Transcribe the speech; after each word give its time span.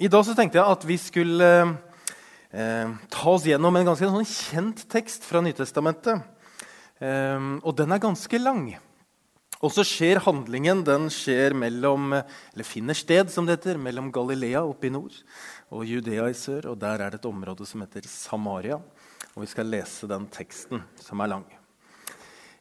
I 0.00 0.08
dag 0.08 0.22
så 0.24 0.32
tenkte 0.32 0.56
jeg 0.56 0.64
at 0.64 0.84
vi 0.88 0.94
skulle 0.96 1.46
eh, 2.56 2.92
ta 3.12 3.24
oss 3.28 3.44
gjennom 3.44 3.76
en 3.76 3.90
ganske 3.90 4.06
sånn 4.08 4.24
kjent 4.24 4.86
tekst 4.88 5.26
fra 5.28 5.42
Nytestamentet. 5.44 6.22
Eh, 7.04 7.48
og 7.60 7.74
den 7.76 7.92
er 7.92 8.00
ganske 8.00 8.38
lang. 8.40 8.62
Og 9.60 9.74
så 9.74 9.84
skjer 9.84 10.22
handlingen 10.24 10.80
den 10.86 11.10
skjer 11.12 11.52
mellom, 11.52 12.14
eller 12.16 12.64
finner 12.64 12.96
sted 12.96 13.28
som 13.28 13.44
det 13.44 13.58
heter, 13.58 13.76
mellom 13.76 14.08
Galilea 14.14 14.62
oppe 14.64 14.88
i 14.88 14.92
nord 14.94 15.18
og 15.68 15.84
Judea 15.84 16.30
i 16.32 16.36
sør. 16.38 16.70
Og 16.72 16.78
der 16.80 17.04
er 17.04 17.12
det 17.12 17.20
et 17.20 17.28
område 17.28 17.68
som 17.68 17.84
heter 17.84 18.08
Samaria. 18.08 18.78
Og 19.34 19.44
vi 19.44 19.50
skal 19.50 19.68
lese 19.68 20.08
den 20.08 20.24
teksten, 20.32 20.80
som 20.96 21.20
er 21.20 21.28
lang. 21.34 21.44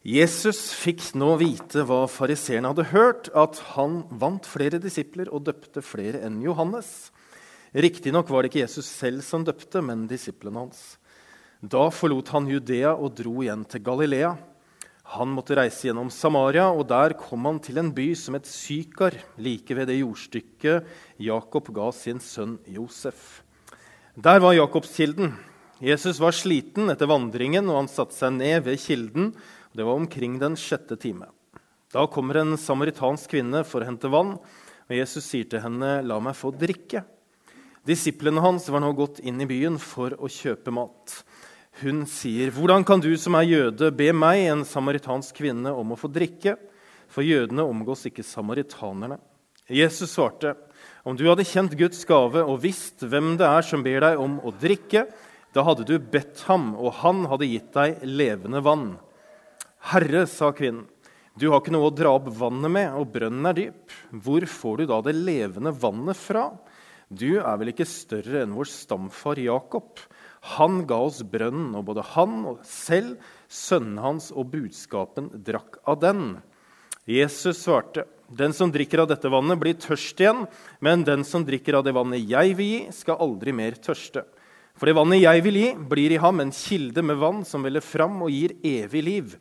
Jesus 0.04 0.74
fikk 0.76 1.06
nå 1.16 1.38
vite 1.40 1.88
hva 1.88 2.02
fariseerne 2.12 2.74
hadde 2.74 2.90
hørt, 2.92 3.32
at 3.32 3.64
han 3.78 4.02
vant 4.12 4.44
flere 4.44 4.84
disipler 4.84 5.32
og 5.32 5.48
døpte 5.48 5.80
flere 5.88 6.20
enn 6.28 6.42
Johannes. 6.44 7.14
Riktignok 7.74 8.30
var 8.30 8.42
det 8.42 8.50
ikke 8.50 8.64
Jesus 8.64 8.88
selv 8.90 9.22
som 9.22 9.44
døpte, 9.46 9.82
men 9.86 10.08
disiplene 10.10 10.64
hans. 10.64 10.98
Da 11.62 11.90
forlot 11.94 12.32
han 12.34 12.48
Judea 12.50 12.96
og 12.96 13.14
dro 13.20 13.44
igjen 13.44 13.66
til 13.70 13.84
Galilea. 13.86 14.32
Han 15.18 15.34
måtte 15.34 15.58
reise 15.58 15.88
gjennom 15.90 16.10
Samaria, 16.14 16.68
og 16.70 16.88
der 16.90 17.14
kom 17.18 17.46
han 17.46 17.60
til 17.62 17.78
en 17.82 17.92
by 17.94 18.08
som 18.18 18.38
het 18.38 18.50
Sykar, 18.50 19.18
like 19.42 19.74
ved 19.78 19.90
det 19.90 20.00
jordstykket 20.00 20.90
Jakob 21.26 21.70
ga 21.74 21.92
sin 21.94 22.22
sønn 22.22 22.58
Josef. 22.70 23.42
Der 24.18 24.42
var 24.42 24.58
Jakobskilden. 24.58 25.36
Jesus 25.82 26.20
var 26.20 26.34
sliten 26.36 26.90
etter 26.92 27.10
vandringen, 27.10 27.70
og 27.70 27.84
han 27.84 27.92
satte 27.92 28.18
seg 28.18 28.34
ned 28.38 28.66
ved 28.66 28.82
kilden. 28.82 29.30
Det 29.74 29.86
var 29.86 29.98
omkring 29.98 30.40
den 30.42 30.58
sjette 30.60 30.98
time. 31.00 31.30
Da 31.94 32.08
kommer 32.10 32.42
en 32.42 32.58
samaritansk 32.58 33.34
kvinne 33.34 33.64
for 33.66 33.82
å 33.82 33.90
hente 33.90 34.10
vann, 34.10 34.36
og 34.90 34.94
Jesus 34.94 35.26
sier 35.26 35.46
til 35.50 35.62
henne, 35.62 36.02
'La 36.02 36.20
meg 36.20 36.38
få 36.38 36.54
drikke.' 36.54 37.06
Disiplene 37.88 38.42
hans 38.44 38.68
var 38.70 38.84
nå 38.84 38.92
gått 38.98 39.22
inn 39.24 39.40
i 39.42 39.48
byen 39.48 39.78
for 39.80 40.16
å 40.20 40.28
kjøpe 40.28 40.72
mat. 40.72 41.24
Hun 41.80 42.06
sier, 42.06 42.52
'Hvordan 42.52 42.84
kan 42.86 43.00
du 43.00 43.16
som 43.16 43.36
er 43.36 43.48
jøde, 43.48 43.92
be 43.96 44.12
meg, 44.12 44.50
en 44.52 44.66
samaritansk 44.66 45.36
kvinne, 45.36 45.72
om 45.72 45.92
å 45.92 46.00
få 46.00 46.12
drikke?' 46.12 46.58
For 47.08 47.24
jødene 47.24 47.64
omgås 47.64 48.06
ikke 48.06 48.22
samaritanerne. 48.22 49.18
Jesus 49.70 50.12
svarte, 50.12 50.56
'Om 51.06 51.16
du 51.16 51.24
hadde 51.30 51.48
kjent 51.48 51.78
Guds 51.78 52.04
gave 52.06 52.44
og 52.44 52.62
visst 52.62 53.00
hvem 53.00 53.38
det 53.38 53.48
er 53.48 53.62
som 53.62 53.82
ber 53.82 54.02
deg 54.02 54.20
om 54.20 54.40
å 54.42 54.52
drikke,' 54.52 55.08
'da 55.54 55.64
hadde 55.64 55.86
du 55.86 55.98
bedt 55.98 56.42
ham, 56.48 56.76
og 56.76 56.94
han 57.02 57.26
hadde 57.26 57.48
gitt 57.48 57.74
deg 57.74 58.04
levende 58.04 58.62
vann.' 58.62 59.00
'Herre', 59.80 60.28
sa 60.28 60.52
kvinnen, 60.52 60.86
'du 61.38 61.50
har 61.50 61.62
ikke 61.62 61.72
noe 61.72 61.90
å 61.90 61.96
dra 61.96 62.12
opp 62.12 62.28
vannet 62.28 62.70
med, 62.70 62.94
og 62.94 63.14
brønnen 63.14 63.48
er 63.48 63.54
dyp.' 63.54 63.90
'Hvor 64.12 64.46
får 64.46 64.78
du 64.78 64.86
da 64.86 65.02
det 65.02 65.16
levende 65.16 65.72
vannet 65.72 66.18
fra?' 66.18 66.52
Du 67.10 67.40
er 67.42 67.56
vel 67.58 67.72
ikke 67.72 67.88
større 67.90 68.44
enn 68.44 68.54
vår 68.54 68.70
stamfar 68.70 69.40
Jakob? 69.42 69.98
Han 70.56 70.84
ga 70.88 71.00
oss 71.08 71.24
brønnen, 71.26 71.74
og 71.74 71.88
både 71.90 72.06
han 72.14 72.44
og 72.52 72.62
selv, 72.70 73.18
sønnen 73.50 73.98
hans 74.04 74.30
og 74.30 74.52
budskapen 74.54 75.32
drakk 75.46 75.82
av 75.90 76.00
den. 76.04 76.24
Jesus 77.10 77.66
svarte, 77.66 78.06
Den 78.30 78.54
som 78.54 78.70
drikker 78.70 79.02
av 79.02 79.08
dette 79.10 79.26
vannet, 79.26 79.58
blir 79.58 79.74
tørst 79.74 80.22
igjen, 80.22 80.44
men 80.86 81.02
den 81.02 81.26
som 81.26 81.42
drikker 81.42 81.80
av 81.80 81.88
det 81.88 81.96
vannet 81.98 82.22
jeg 82.30 82.54
vil 82.60 82.68
gi, 82.76 82.82
skal 82.94 83.18
aldri 83.26 83.56
mer 83.58 83.74
tørste. 83.82 84.22
For 84.78 84.86
det 84.86 84.94
vannet 85.00 85.24
jeg 85.24 85.42
vil 85.44 85.58
gi, 85.58 85.70
blir 85.90 86.14
i 86.14 86.22
ham 86.22 86.44
en 86.44 86.54
kilde 86.54 87.02
med 87.02 87.18
vann 87.18 87.42
som 87.42 87.66
veller 87.66 87.82
fram 87.82 88.22
og 88.22 88.30
gir 88.30 88.54
evig 88.62 89.02
liv. 89.02 89.34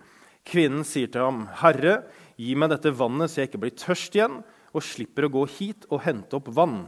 Kvinnen 0.48 0.88
sier 0.88 1.12
til 1.12 1.20
ham, 1.20 1.44
Herre, 1.60 2.00
gi 2.40 2.56
meg 2.56 2.72
dette 2.72 2.96
vannet 2.96 3.28
så 3.28 3.42
jeg 3.42 3.52
ikke 3.52 3.60
blir 3.66 3.76
tørst 3.76 4.16
igjen, 4.16 4.40
og 4.72 4.84
slipper 4.88 5.28
å 5.28 5.34
gå 5.36 5.44
hit 5.58 5.84
og 5.92 6.00
hente 6.08 6.40
opp 6.40 6.48
vann. 6.56 6.86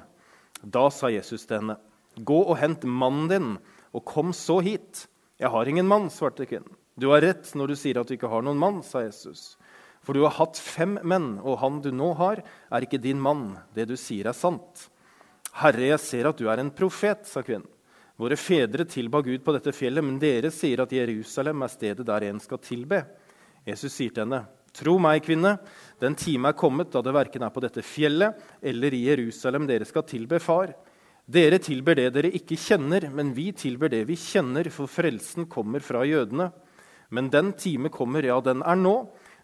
Da 0.63 0.89
sa 0.91 1.09
Jesus 1.09 1.47
til 1.47 1.61
henne, 1.61 1.77
'Gå 2.17 2.41
og 2.49 2.59
hent 2.59 2.85
mannen 2.85 3.29
din, 3.29 3.59
og 3.95 4.05
kom 4.05 4.33
så 4.33 4.61
hit.' 4.61 5.07
'Jeg 5.39 5.51
har 5.51 5.69
ingen 5.69 5.89
mann', 5.89 6.11
svarte 6.11 6.47
kvinnen. 6.47 6.77
'Du 6.99 7.11
har 7.11 7.21
rett 7.21 7.55
når 7.55 7.69
du 7.69 7.77
sier 7.77 8.01
at 8.01 8.09
du 8.09 8.15
ikke 8.15 8.29
har 8.29 8.43
noen 8.43 8.59
mann', 8.59 8.83
sa 8.83 9.01
Jesus. 9.01 9.57
'For 10.03 10.13
du 10.13 10.23
har 10.23 10.37
hatt 10.37 10.57
fem 10.57 10.99
menn, 11.03 11.39
og 11.39 11.59
han 11.59 11.81
du 11.81 11.91
nå 11.91 12.15
har, 12.17 12.43
er 12.71 12.81
ikke 12.81 13.01
din 13.01 13.21
mann.' 13.21 13.59
'Det 13.75 13.89
du 13.89 13.97
sier, 13.97 14.27
er 14.27 14.33
sant.' 14.33 14.91
'Herre, 15.55 15.97
jeg 15.97 16.01
ser 16.01 16.29
at 16.29 16.37
du 16.37 16.49
er 16.49 16.59
en 16.59 16.71
profet', 16.71 17.27
sa 17.27 17.43
kvinnen. 17.43 17.69
'Våre 18.19 18.37
fedre 18.37 18.85
tilba 18.85 19.23
Gud 19.23 19.41
på 19.43 19.53
dette 19.53 19.73
fjellet, 19.73 20.05
men 20.05 20.19
dere 20.19 20.51
sier 20.51 20.83
at 20.83 20.93
Jerusalem 20.93 21.63
er 21.63 21.69
stedet 21.69 22.07
der 22.07 22.23
en 22.29 22.41
skal 22.41 22.59
tilbe.' 22.59 23.07
Jesus 23.67 23.93
sier 23.93 24.11
til 24.11 24.25
henne, 24.25 24.47
Tro 24.77 24.99
meg, 25.03 25.25
kvinne, 25.27 25.57
den 26.01 26.15
time 26.19 26.53
er 26.53 26.59
kommet 26.59 26.93
da 26.95 27.03
det 27.03 27.15
verken 27.15 27.43
er 27.43 27.53
på 27.53 27.63
dette 27.65 27.83
fjellet 27.85 28.39
eller 28.63 28.95
i 28.95 29.03
Jerusalem 29.09 29.67
dere 29.69 29.89
skal 29.89 30.07
tilbe 30.09 30.39
Far. 30.43 30.73
Dere 31.31 31.61
tilber 31.63 31.99
det 31.99 32.09
dere 32.15 32.31
ikke 32.35 32.59
kjenner, 32.59 33.09
men 33.15 33.35
vi 33.37 33.51
tilber 33.55 33.91
det 33.93 34.05
vi 34.09 34.17
kjenner, 34.19 34.71
for 34.75 34.91
frelsen 34.91 35.47
kommer 35.51 35.83
fra 35.85 36.03
jødene. 36.07 36.49
Men 37.11 37.29
den 37.31 37.53
time 37.59 37.91
kommer, 37.93 38.27
ja, 38.27 38.39
den 38.43 38.65
er 38.67 38.79
nå, 38.79 38.95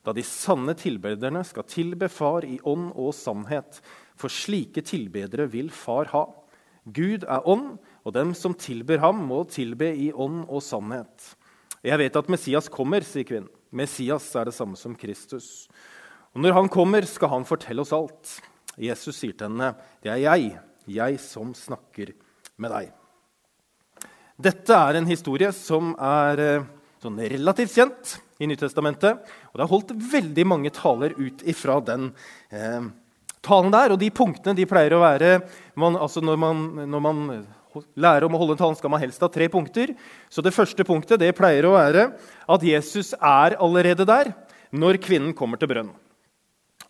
da 0.06 0.14
de 0.14 0.22
sanne 0.26 0.76
tilbederne 0.78 1.42
skal 1.46 1.66
tilbe 1.66 2.08
Far 2.10 2.46
i 2.46 2.58
ånd 2.62 2.92
og 2.94 3.12
sannhet. 3.14 3.80
For 4.18 4.32
slike 4.32 4.82
tilbedere 4.86 5.48
vil 5.50 5.70
Far 5.74 6.10
ha. 6.14 6.24
Gud 6.86 7.26
er 7.26 7.46
ånd, 7.46 7.76
og 8.06 8.14
dem 8.14 8.32
som 8.38 8.54
tilber 8.54 9.02
ham, 9.02 9.24
må 9.26 9.42
tilbe 9.50 9.90
i 9.90 10.12
ånd 10.14 10.44
og 10.46 10.62
sannhet. 10.62 11.34
Jeg 11.86 11.98
vet 11.98 12.18
at 12.18 12.30
Messias 12.30 12.70
kommer, 12.70 13.02
sier 13.06 13.26
kvinnen. 13.26 13.50
Messias 13.76 14.28
er 14.38 14.48
det 14.48 14.56
samme 14.56 14.78
som 14.78 14.96
Kristus. 14.96 15.66
Og 16.34 16.42
Når 16.44 16.56
han 16.56 16.68
kommer, 16.72 17.04
skal 17.08 17.32
han 17.32 17.48
fortelle 17.48 17.84
oss 17.84 17.94
alt. 17.96 18.38
Jesus 18.76 19.16
sier 19.16 19.32
til 19.32 19.48
henne, 19.48 19.74
'Det 20.02 20.12
er 20.12 20.20
jeg, 20.20 20.60
jeg 20.86 21.20
som 21.20 21.54
snakker 21.54 22.12
med 22.58 22.70
deg'. 22.70 22.92
Dette 24.36 24.74
er 24.74 24.96
en 24.96 25.06
historie 25.06 25.52
som 25.52 25.94
er 25.96 26.38
eh, 26.38 26.64
sånn 27.00 27.16
relativt 27.16 27.72
kjent 27.72 28.18
i 28.38 28.46
Nytestamentet. 28.46 29.24
Og 29.52 29.56
det 29.56 29.64
er 29.64 29.72
holdt 29.72 29.94
veldig 30.12 30.46
mange 30.46 30.70
taler 30.70 31.14
ut 31.16 31.40
ifra 31.48 31.80
den 31.80 32.10
eh, 32.52 32.84
talen 33.40 33.72
der. 33.72 33.94
Og 33.94 33.98
de 33.98 34.10
punktene 34.10 34.56
de 34.56 34.66
pleier 34.68 34.92
å 34.92 35.00
være 35.00 35.40
man, 35.74 35.96
altså 35.96 36.20
når, 36.20 36.36
man, 36.36 36.66
når 36.84 37.00
man 37.00 37.46
lære 37.96 38.26
om 38.26 38.34
å 38.36 38.40
holde 38.40 38.56
en 38.56 38.62
talen 38.62 38.78
skal 38.78 38.92
man 38.92 39.02
helst 39.02 39.22
ha 39.24 39.28
tre 39.32 39.48
punkter. 39.52 39.94
Så 40.30 40.44
det 40.44 40.54
første 40.56 40.86
punktet 40.86 41.20
det 41.22 41.34
pleier 41.36 41.68
å 41.68 41.76
være 41.76 42.08
at 42.48 42.66
Jesus 42.66 43.14
er 43.18 43.58
allerede 43.60 44.06
der 44.08 44.32
når 44.74 45.00
kvinnen 45.02 45.34
kommer 45.36 45.60
til 45.60 45.70
brønnen. 45.72 45.94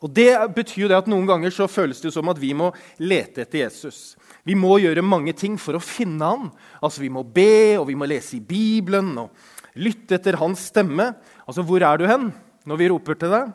Og 0.05 0.13
Det 0.13 0.33
betyr 0.55 0.85
jo 0.85 0.89
det 0.91 0.99
at 0.99 1.09
noen 1.09 1.27
ganger 1.29 1.53
så 1.55 1.69
føles 1.71 2.03
det 2.03 2.13
som 2.13 2.29
at 2.29 2.41
vi 2.41 2.53
må 2.57 2.69
lete 3.01 3.47
etter 3.47 3.65
Jesus. 3.65 4.17
Vi 4.45 4.55
må 4.55 4.77
gjøre 4.83 5.05
mange 5.05 5.33
ting 5.37 5.57
for 5.59 5.79
å 5.79 5.83
finne 5.83 6.25
ham. 6.25 6.51
Altså 6.85 7.03
Vi 7.03 7.11
må 7.13 7.25
be, 7.25 7.79
og 7.81 7.89
vi 7.89 7.97
må 7.99 8.09
lese 8.09 8.37
i 8.37 8.45
Bibelen 8.45 9.15
og 9.25 9.33
lytte 9.77 10.19
etter 10.19 10.39
hans 10.41 10.69
stemme. 10.71 11.15
Altså, 11.47 11.65
Hvor 11.65 11.83
er 11.83 11.99
du 11.99 12.07
hen 12.07 12.31
når 12.67 12.81
vi 12.81 12.91
roper 12.93 13.19
til 13.19 13.33
deg? 13.33 13.55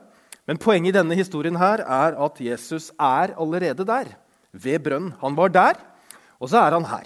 Men 0.49 0.59
poenget 0.59 0.91
i 0.91 0.97
denne 0.97 1.15
historien 1.15 1.55
her 1.55 1.85
er 1.85 2.17
at 2.17 2.41
Jesus 2.41 2.89
er 2.97 3.35
allerede 3.37 3.85
der, 3.85 4.09
ved 4.51 4.81
brønnen. 4.83 5.13
Han 5.21 5.37
var 5.37 5.53
der, 5.53 5.77
og 6.41 6.49
så 6.49 6.65
er 6.65 6.75
han 6.75 6.89
her. 6.89 7.05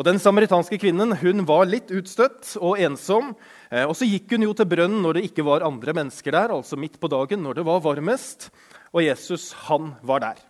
Og 0.00 0.06
Den 0.08 0.16
samaritanske 0.16 0.78
kvinnen 0.80 1.12
hun 1.20 1.42
var 1.44 1.66
litt 1.68 1.90
utstøtt 1.92 2.54
og 2.56 2.78
ensom. 2.80 3.34
Eh, 3.68 3.84
og 3.84 3.92
Så 3.92 4.08
gikk 4.08 4.32
hun 4.32 4.46
jo 4.46 4.54
til 4.56 4.64
brønnen 4.70 5.02
når 5.04 5.18
det 5.18 5.26
ikke 5.28 5.44
var 5.44 5.66
andre 5.66 5.92
mennesker 5.92 6.32
der, 6.32 6.54
altså 6.56 6.78
midt 6.80 6.96
på 6.96 7.10
dagen 7.12 7.44
når 7.44 7.58
det 7.58 7.66
var 7.68 7.82
varmest. 7.84 8.48
Og 8.96 9.04
Jesus 9.04 9.52
han 9.68 9.92
var 10.00 10.24
der. 10.24 10.40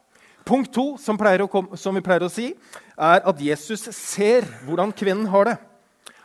Punkt 0.47 0.71
to, 0.71 0.95
som, 1.03 1.19
komme, 1.19 1.75
som 1.75 1.99
vi 1.99 2.05
pleier 2.07 2.29
å 2.29 2.31
si, 2.31 2.53
er 2.95 3.27
at 3.27 3.43
Jesus 3.43 3.91
ser 3.91 4.47
hvordan 4.69 4.95
kvinnen 4.95 5.27
har 5.35 5.51
det. 5.51 5.59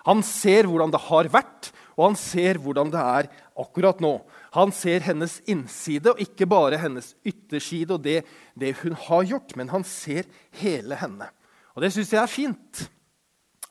Han 0.06 0.22
ser 0.22 0.70
hvordan 0.70 0.94
det 0.94 1.02
har 1.10 1.26
vært, 1.34 1.74
og 1.98 2.12
han 2.12 2.16
ser 2.20 2.62
hvordan 2.62 2.94
det 2.94 3.02
er 3.02 3.30
akkurat 3.58 4.00
nå. 4.06 4.20
Han 4.54 4.70
ser 4.72 5.02
hennes 5.02 5.42
innside, 5.50 6.14
og 6.14 6.22
ikke 6.22 6.46
bare 6.46 6.78
hennes 6.78 7.16
ytterside 7.26 7.98
og 7.98 8.06
det, 8.06 8.22
det 8.54 8.76
hun 8.84 8.94
har 9.10 9.26
gjort, 9.26 9.58
men 9.58 9.74
han 9.74 9.84
ser 9.84 10.30
hele 10.62 11.02
henne. 11.02 11.34
Og 11.74 11.82
det 11.82 11.90
syns 11.96 12.14
jeg 12.14 12.22
er 12.22 12.32
fint. 12.32 12.86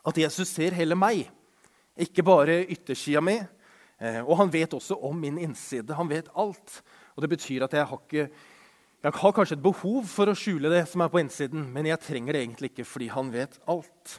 At 0.05 0.19
Jesus 0.21 0.51
ser 0.53 0.77
hele 0.77 0.97
meg, 0.99 1.25
ikke 1.97 2.25
bare 2.27 2.63
yttersida 2.67 3.23
mi. 3.25 3.39
Eh, 4.03 4.21
og 4.25 4.37
han 4.43 4.51
vet 4.53 4.75
også 4.75 4.99
om 5.07 5.17
min 5.21 5.39
innside. 5.41 5.95
Han 5.97 6.11
vet 6.11 6.29
alt. 6.35 6.81
Og 7.15 7.25
det 7.25 7.31
betyr 7.37 7.65
at 7.65 7.77
jeg 7.77 7.87
har, 7.89 8.03
ikke, 8.03 8.27
jeg 9.05 9.17
har 9.21 9.35
kanskje 9.37 9.57
et 9.57 9.65
behov 9.65 10.05
for 10.11 10.31
å 10.31 10.37
skjule 10.39 10.73
det 10.73 10.83
som 10.91 11.05
er 11.05 11.13
på 11.13 11.23
innsiden, 11.23 11.69
men 11.73 11.89
jeg 11.89 12.03
trenger 12.03 12.35
det 12.35 12.45
egentlig 12.45 12.73
ikke 12.73 12.89
fordi 12.89 13.11
han 13.15 13.33
vet 13.35 13.57
alt. 13.71 14.19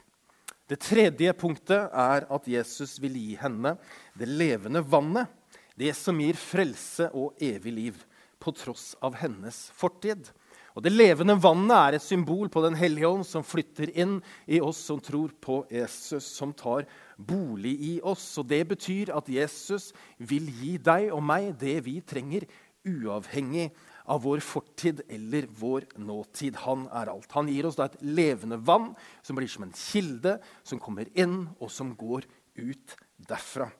Det 0.65 0.79
tredje 0.81 1.33
punktet 1.37 1.91
er 1.93 2.25
at 2.33 2.47
Jesus 2.49 2.95
vil 3.03 3.19
gi 3.19 3.35
henne 3.37 3.75
det 4.17 4.29
levende 4.31 4.81
vannet. 4.81 5.29
Det 5.75 5.91
som 5.97 6.17
gir 6.23 6.39
frelse 6.39 7.11
og 7.13 7.35
evig 7.43 7.73
liv, 7.75 8.03
på 8.39 8.51
tross 8.55 8.93
av 9.03 9.15
hennes 9.17 9.57
fortid. 9.73 10.27
Og 10.75 10.83
Det 10.83 10.91
levende 10.91 11.37
vannet 11.39 11.75
er 11.75 11.95
et 11.95 12.03
symbol 12.03 12.49
på 12.51 12.61
Den 12.65 12.75
hellige 12.75 13.07
ånd 13.07 13.23
som 13.27 13.45
flytter 13.47 13.93
inn 13.95 14.17
i 14.43 14.59
oss 14.59 14.81
som 14.89 14.99
tror 14.99 15.31
på 15.39 15.61
Jesus, 15.71 16.27
som 16.35 16.51
tar 16.51 16.83
bolig 17.15 17.77
i 17.79 17.93
oss. 18.03 18.25
Og 18.41 18.49
Det 18.51 18.61
betyr 18.67 19.13
at 19.15 19.31
Jesus 19.31 19.93
vil 20.19 20.49
gi 20.51 20.75
deg 20.77 21.13
og 21.15 21.23
meg 21.23 21.53
det 21.61 21.79
vi 21.87 22.01
trenger, 22.03 22.43
uavhengig 22.85 23.69
av 24.11 24.21
vår 24.21 24.43
fortid 24.43 24.99
eller 25.09 25.47
vår 25.47 25.87
nåtid. 25.97 26.59
Han 26.67 26.85
er 26.91 27.09
alt. 27.09 27.31
Han 27.31 27.47
gir 27.49 27.65
oss 27.65 27.79
da 27.79 27.87
et 27.87 27.97
levende 28.03 28.59
vann 28.59 28.91
som 29.23 29.39
blir 29.39 29.49
som 29.49 29.63
en 29.65 29.73
kilde, 29.73 30.37
som 30.61 30.81
kommer 30.83 31.07
inn, 31.15 31.47
og 31.57 31.71
som 31.71 31.95
går 31.95 32.27
ut 32.59 32.99
derfra. 33.17 33.71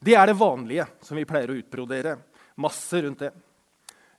Det 0.00 0.16
er 0.16 0.32
det 0.32 0.40
vanlige 0.40 0.88
som 1.04 1.20
vi 1.20 1.28
pleier 1.28 1.52
å 1.52 1.60
utbrodere. 1.60 2.16
Masse 2.64 3.04
rundt 3.04 3.22
det. 3.22 3.32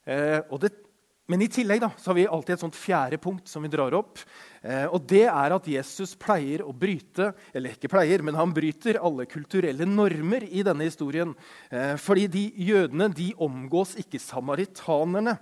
Eh, 0.05 0.39
og 0.53 0.61
det 0.61 0.84
men 1.25 1.41
i 1.41 1.47
tillegg 1.49 1.81
da, 1.81 1.89
har 1.89 2.13
vi 2.13 2.27
alltid 2.29 2.53
et 2.53 2.61
sånt 2.61 2.77
fjerde 2.77 3.17
punkt 3.21 3.49
som 3.49 3.63
vi 3.65 3.71
drar 3.73 3.95
opp. 3.97 4.19
Eh, 4.61 4.85
og 4.85 5.07
det 5.09 5.23
er 5.25 5.55
at 5.55 5.69
Jesus 5.69 6.13
pleier 6.21 6.61
å 6.61 6.73
bryte 6.73 7.31
eller 7.49 7.73
ikke 7.73 7.89
pleier, 7.89 8.21
men 8.21 8.37
han 8.37 8.53
bryter 8.53 8.99
alle 9.01 9.25
kulturelle 9.29 9.87
normer 9.89 10.45
i 10.45 10.61
denne 10.65 10.85
historien. 10.85 11.33
Eh, 11.73 11.95
fordi 12.01 12.27
de 12.29 12.43
jødene 12.67 13.09
de 13.09 13.31
omgås 13.41 13.95
ikke 14.01 14.21
samaritanerne. 14.21 15.37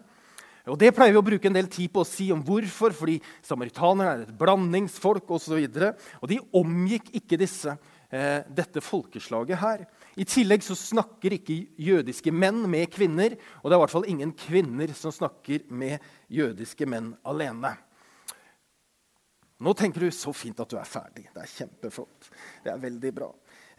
Og 0.72 0.80
Det 0.80 0.94
pleier 0.96 1.12
vi 1.12 1.20
å 1.20 1.26
bruke 1.28 1.50
en 1.50 1.58
del 1.58 1.68
tid 1.68 1.92
på 1.92 2.06
å 2.06 2.08
si 2.08 2.30
om 2.32 2.40
hvorfor. 2.48 2.96
Fordi 2.96 3.18
samaritanerne 3.44 4.08
er 4.08 4.24
et 4.24 4.38
blandingsfolk 4.40 5.28
osv. 5.36 5.58
Og, 5.60 5.76
så 5.76 5.92
og 6.22 6.32
de 6.32 6.40
omgikk 6.56 7.12
ikke 7.20 7.42
disse, 7.42 7.76
eh, 8.08 8.40
dette 8.48 8.80
folkeslaget 8.80 9.60
her. 9.60 9.84
I 10.20 10.26
tillegg 10.30 10.62
så 10.66 10.76
snakker 10.78 11.38
ikke 11.40 11.56
jødiske 11.82 12.32
menn 12.36 12.62
med 12.70 12.92
kvinner. 12.94 13.34
Og 13.62 13.70
det 13.70 13.76
er 13.76 13.80
i 13.80 13.84
hvert 13.86 13.96
fall 13.96 14.10
ingen 14.10 14.34
kvinner 14.38 14.94
som 14.98 15.14
snakker 15.16 15.66
med 15.74 16.04
jødiske 16.34 16.88
menn 16.90 17.14
alene. 17.26 17.74
Nå 19.64 19.74
tenker 19.80 20.04
du 20.04 20.12
så 20.12 20.34
fint 20.36 20.60
at 20.60 20.70
du 20.70 20.78
er 20.80 20.90
ferdig. 20.90 21.30
Det 21.32 21.42
er 21.42 21.52
kjempeflott. 21.52 22.30
Det 22.66 22.72
er 22.74 22.82
veldig 22.82 23.12
bra. 23.16 23.30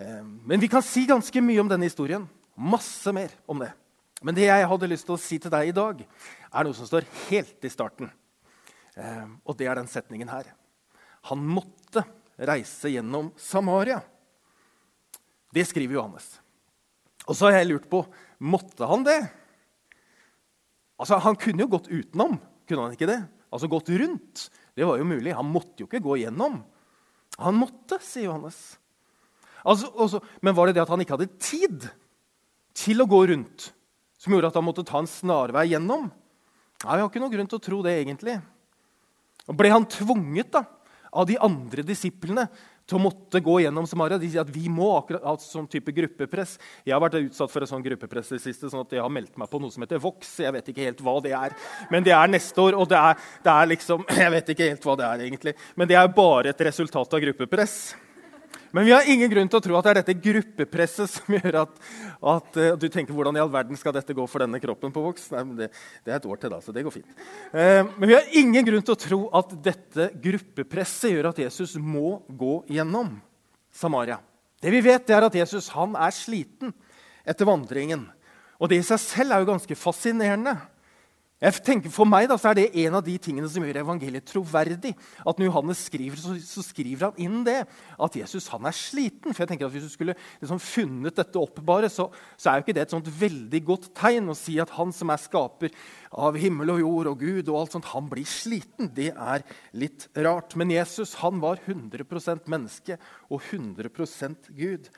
Ehm, 0.01 0.39
men 0.47 0.63
vi 0.63 0.71
kan 0.73 0.83
si 0.83 1.05
ganske 1.07 1.43
mye 1.45 1.61
om 1.61 1.71
denne 1.71 1.91
historien. 1.91 2.25
Masse 2.57 3.13
mer 3.13 3.35
om 3.51 3.61
det. 3.61 3.71
Men 4.25 4.37
det 4.37 4.47
jeg 4.47 4.69
hadde 4.71 4.89
lyst 4.89 5.05
til 5.05 5.19
å 5.19 5.21
si 5.21 5.39
til 5.43 5.53
deg 5.53 5.69
i 5.69 5.77
dag, 5.77 6.01
er 6.01 6.65
noe 6.65 6.77
som 6.77 6.89
står 6.89 7.05
helt 7.27 7.67
i 7.67 7.73
starten. 7.73 8.09
Ehm, 8.97 9.37
og 9.45 9.59
det 9.59 9.69
er 9.69 9.77
den 9.77 9.91
setningen 9.91 10.31
her. 10.33 10.49
Han 11.29 11.45
måtte 11.45 12.07
reise 12.39 12.89
gjennom 12.89 13.33
Samaria. 13.37 14.01
Det 15.55 15.65
skriver 15.69 15.99
Johannes. 15.99 16.27
Og 17.29 17.37
så 17.39 17.49
har 17.49 17.61
jeg 17.61 17.71
lurt 17.71 17.89
på 17.91 18.03
måtte 18.45 18.89
han 18.91 19.07
det. 19.07 19.21
Altså, 20.99 21.19
Han 21.23 21.39
kunne 21.39 21.65
jo 21.65 21.73
gått 21.77 21.89
utenom. 21.89 22.39
kunne 22.67 22.83
han 22.89 22.97
ikke 22.97 23.11
det? 23.11 23.21
Altså 23.53 23.69
gått 23.71 23.89
rundt. 23.89 24.49
Det 24.75 24.87
var 24.87 24.99
jo 24.99 25.07
mulig. 25.07 25.35
Han 25.35 25.47
måtte 25.47 25.85
jo 25.85 25.87
ikke 25.87 26.03
gå 26.03 26.19
gjennom. 26.25 26.63
Han 27.39 27.59
måtte, 27.59 28.01
sier 28.03 28.29
Johannes. 28.29 28.77
Altså, 29.65 29.89
også, 29.95 30.21
men 30.43 30.55
var 30.55 30.67
det 30.67 30.77
det 30.77 30.83
at 30.83 30.91
han 30.93 31.01
ikke 31.01 31.17
hadde 31.17 31.39
tid 31.39 31.87
til 32.75 33.01
å 33.01 33.09
gå 33.09 33.21
rundt, 33.31 33.71
som 34.19 34.35
gjorde 34.35 34.51
at 34.51 34.59
han 34.59 34.67
måtte 34.67 34.85
ta 34.87 35.01
en 35.01 35.09
snarvei 35.09 35.69
gjennom? 35.71 36.11
Nei, 36.85 36.97
Vi 36.97 37.01
har 37.01 37.09
ikke 37.09 37.23
noen 37.23 37.33
grunn 37.33 37.49
til 37.49 37.61
å 37.61 37.65
tro 37.65 37.81
det, 37.87 37.95
egentlig. 38.03 38.37
Og 39.49 39.57
Ble 39.57 39.71
han 39.73 39.87
tvunget 39.89 40.53
da, 40.53 40.65
av 41.15 41.29
de 41.31 41.39
andre 41.39 41.85
disiplene 41.87 42.49
til 42.89 42.99
å 42.99 43.03
måtte 43.07 43.41
gå 43.45 43.59
gjennom 43.65 43.87
Samaria. 43.89 44.21
De 44.21 44.29
sier 44.29 44.45
at 44.45 44.53
vi 44.53 44.69
må 44.73 44.91
akkurat 44.99 45.25
ha 45.25 45.35
sånn 45.41 45.69
type 45.71 45.93
gruppepress. 45.97 46.57
Jeg 46.85 46.95
har 46.95 47.03
vært 47.05 47.21
utsatt 47.23 47.53
for 47.53 47.65
et 47.65 47.71
sånt 47.71 47.87
gruppepress 47.87 48.35
det 48.35 48.43
siste, 48.45 48.69
sånn 48.71 48.85
at 48.85 48.93
jeg 48.93 49.03
har 49.05 49.13
meldt 49.13 49.39
meg 49.41 49.51
på 49.51 49.61
noe 49.63 49.73
som 49.73 49.85
heter 49.85 50.03
Vox. 50.03 50.37
Jeg 50.45 50.53
vet 50.57 50.71
ikke 50.73 50.89
helt 50.91 51.05
hva 51.05 51.17
det 51.25 51.35
er, 51.37 51.57
men 51.93 52.05
det 52.07 52.15
er 52.17 52.33
neste 52.33 52.61
år. 52.61 52.77
Og 52.79 52.89
det 52.91 53.01
er, 53.01 53.29
det 53.45 53.55
er 53.55 53.71
liksom 53.75 54.07
Jeg 54.25 54.33
vet 54.37 54.55
ikke 54.55 54.71
helt 54.73 54.89
hva 54.89 54.97
det 55.01 55.09
er, 55.09 55.27
egentlig. 55.29 55.57
Men 55.77 55.91
det 55.91 55.99
er 56.01 56.17
bare 56.17 56.53
et 56.53 56.67
resultat 56.69 57.17
av 57.17 57.25
gruppepress. 57.25 57.79
Men 58.75 58.89
vi 58.89 58.91
har 58.91 59.07
ingen 59.07 59.31
grunn 59.31 59.47
til 59.47 59.61
å 59.61 59.63
tro 59.63 59.77
at 59.79 59.87
det 59.87 59.91
er 59.93 59.99
dette 60.01 60.17
gruppepresset 60.19 61.13
som 61.13 61.35
gjør 61.37 61.61
at, 61.61 61.77
at 62.35 62.57
uh, 62.59 62.73
du 62.75 62.89
tenker 62.91 63.15
hvordan 63.15 63.37
i 63.39 63.43
all 63.45 63.53
verden 63.53 63.79
skal 63.79 63.95
dette 63.95 64.17
gå 64.17 64.25
for 64.27 64.43
denne 64.43 64.59
kroppen 64.59 64.91
på 64.91 65.05
voks? 65.05 65.29
Nei, 65.31 65.45
det, 65.61 65.69
det, 66.03 66.11
er 66.11 66.17
et 66.17 66.27
år 66.27 66.41
til, 66.43 66.51
da, 66.51 66.59
så 66.59 66.75
det 66.75 66.83
går 66.83 66.97
fint. 66.97 67.13
Uh, 67.55 67.87
men 67.95 68.09
vi 68.11 68.17
har 68.17 68.35
ingen 68.41 68.67
grunn 68.67 68.83
til 68.83 68.97
å 68.97 68.99
tro 68.99 69.21
at 69.39 69.55
dette 69.63 70.09
gruppepresset 70.25 71.15
gjør 71.15 71.31
at 71.31 71.39
Jesus 71.45 71.77
må 71.79 72.17
gå 72.27 72.57
gjennom 72.75 73.15
Samaria. 73.71 74.19
Det 74.59 74.75
vi 74.75 74.83
vet, 74.83 75.07
er 75.15 75.29
at 75.29 75.39
Jesus 75.39 75.71
han 75.77 75.95
er 75.95 76.19
sliten 76.19 76.75
etter 77.23 77.47
vandringen. 77.47 78.09
Og 78.59 78.71
det 78.71 78.83
i 78.83 78.87
seg 78.91 78.99
selv 79.03 79.37
er 79.37 79.45
jo 79.45 79.53
ganske 79.53 79.79
fascinerende. 79.79 80.57
Jeg 81.45 81.61
tenker 81.61 81.93
For 81.93 82.09
meg 82.09 82.25
da, 82.31 82.39
er 82.49 82.57
det 82.57 82.71
en 82.87 82.95
av 82.97 83.03
de 83.05 83.15
tingene 83.21 83.49
som 83.53 83.65
gjør 83.65 83.83
evangeliet 83.83 84.25
troverdig. 84.31 84.95
At 85.29 85.41
Når 85.41 85.51
Johannes 85.51 85.83
skriver, 85.91 86.17
så, 86.21 86.37
så, 86.41 86.65
skriver 86.65 87.11
han 87.11 87.21
inn 87.21 87.43
det. 87.45 87.59
At 88.01 88.17
Jesus 88.17 88.49
han 88.53 88.65
er 88.65 88.77
sliten. 88.77 89.35
For 89.35 89.45
jeg 89.45 89.51
tenker 89.53 89.69
at 89.69 89.75
Hvis 89.75 89.85
du 89.85 89.93
skulle 89.93 90.17
liksom 90.41 90.63
funnet 90.63 91.19
dette 91.21 91.41
opp, 91.41 91.61
bare, 91.67 91.91
så, 91.93 92.09
så, 92.37 92.49
er 92.49 92.57
jo 92.57 92.65
ikke 92.65 92.77
det 92.79 92.87
et 92.87 92.95
sånt 92.97 93.11
veldig 93.21 93.61
godt 93.69 93.91
tegn 93.99 94.33
å 94.33 94.39
si 94.39 94.57
at 94.63 94.73
han 94.79 94.95
som 94.97 95.13
er 95.13 95.21
skaper 95.21 95.75
av 96.25 96.39
himmel 96.41 96.77
og 96.77 96.81
jord 96.81 97.13
og 97.13 97.25
Gud, 97.27 97.51
og 97.51 97.61
alt 97.61 97.77
sånt, 97.77 97.93
han 97.93 98.09
blir 98.09 98.29
sliten. 98.29 98.89
Det 98.97 99.11
er 99.13 99.45
litt 99.77 100.09
rart. 100.17 100.57
Men 100.57 100.73
Jesus 100.73 101.19
han 101.21 101.45
var 101.45 101.61
100% 101.67 102.49
menneske 102.49 102.97
og 103.29 103.45
100% 103.51 104.49
Gud. 104.57 104.89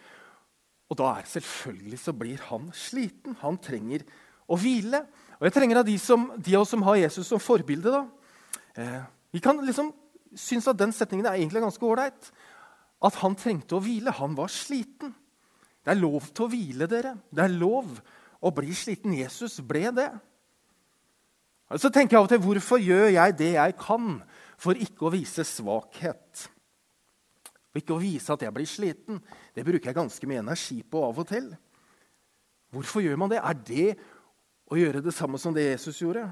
Og 0.86 1.02
da 1.02 1.16
er 1.16 1.26
selvfølgelig 1.26 1.98
så 1.98 2.14
blir 2.14 2.42
han 2.52 2.70
sliten. 2.76 3.34
Han 3.42 3.58
trenger 3.58 4.06
å 4.46 4.58
hvile. 4.60 5.02
Og 5.36 5.48
jeg 5.48 5.54
trenger 5.56 5.82
av 5.82 5.86
de, 5.88 5.96
som, 6.00 6.30
de 6.36 6.56
av 6.56 6.64
oss 6.64 6.72
som 6.72 6.84
har 6.86 6.98
Jesus 7.02 7.28
som 7.28 7.42
forbilde. 7.42 7.92
da. 7.92 8.04
Eh, 8.80 9.02
vi 9.36 9.42
kan 9.44 9.60
liksom 9.60 9.92
synes 10.36 10.68
at 10.70 10.78
den 10.80 10.94
setningen 10.96 11.28
er 11.28 11.36
egentlig 11.36 11.64
ganske 11.64 11.84
ålreit. 11.84 12.30
At 13.04 13.18
han 13.20 13.36
trengte 13.36 13.76
å 13.76 13.82
hvile. 13.84 14.14
Han 14.16 14.36
var 14.38 14.52
sliten. 14.52 15.12
Det 15.84 15.92
er 15.92 16.00
lov 16.00 16.30
til 16.32 16.46
å 16.46 16.50
hvile, 16.50 16.88
dere. 16.90 17.14
Det 17.30 17.44
er 17.44 17.52
lov 17.52 17.98
å 18.40 18.52
bli 18.54 18.72
sliten. 18.76 19.14
Jesus 19.16 19.60
ble 19.60 19.90
det. 19.96 20.08
Så 21.76 21.90
tenker 21.90 22.16
jeg 22.16 22.20
av 22.20 22.28
og 22.28 22.32
til 22.32 22.42
hvorfor 22.44 22.80
gjør 22.82 23.08
jeg 23.10 23.38
det 23.38 23.52
jeg 23.56 23.76
kan 23.80 24.20
for 24.60 24.78
ikke 24.78 25.08
å 25.08 25.12
vise 25.12 25.44
svakhet? 25.46 26.46
Og 27.74 27.80
ikke 27.82 27.96
å 27.96 28.00
vise 28.00 28.32
at 28.32 28.44
jeg 28.46 28.54
blir 28.54 28.68
sliten. 28.70 29.18
Det 29.52 29.66
bruker 29.66 29.90
jeg 29.90 29.98
ganske 29.98 30.28
mye 30.30 30.44
energi 30.44 30.78
på 30.80 31.02
av 31.04 31.18
og 31.20 31.28
til. 31.28 31.50
Hvorfor 32.72 33.02
gjør 33.04 33.18
man 33.20 33.32
det? 33.32 33.42
Er 33.42 33.58
det 33.66 33.88
å 34.66 34.78
gjøre 34.78 35.02
det 35.04 35.14
samme 35.14 35.38
som 35.40 35.54
det 35.54 35.68
Jesus 35.68 36.00
gjorde. 36.02 36.26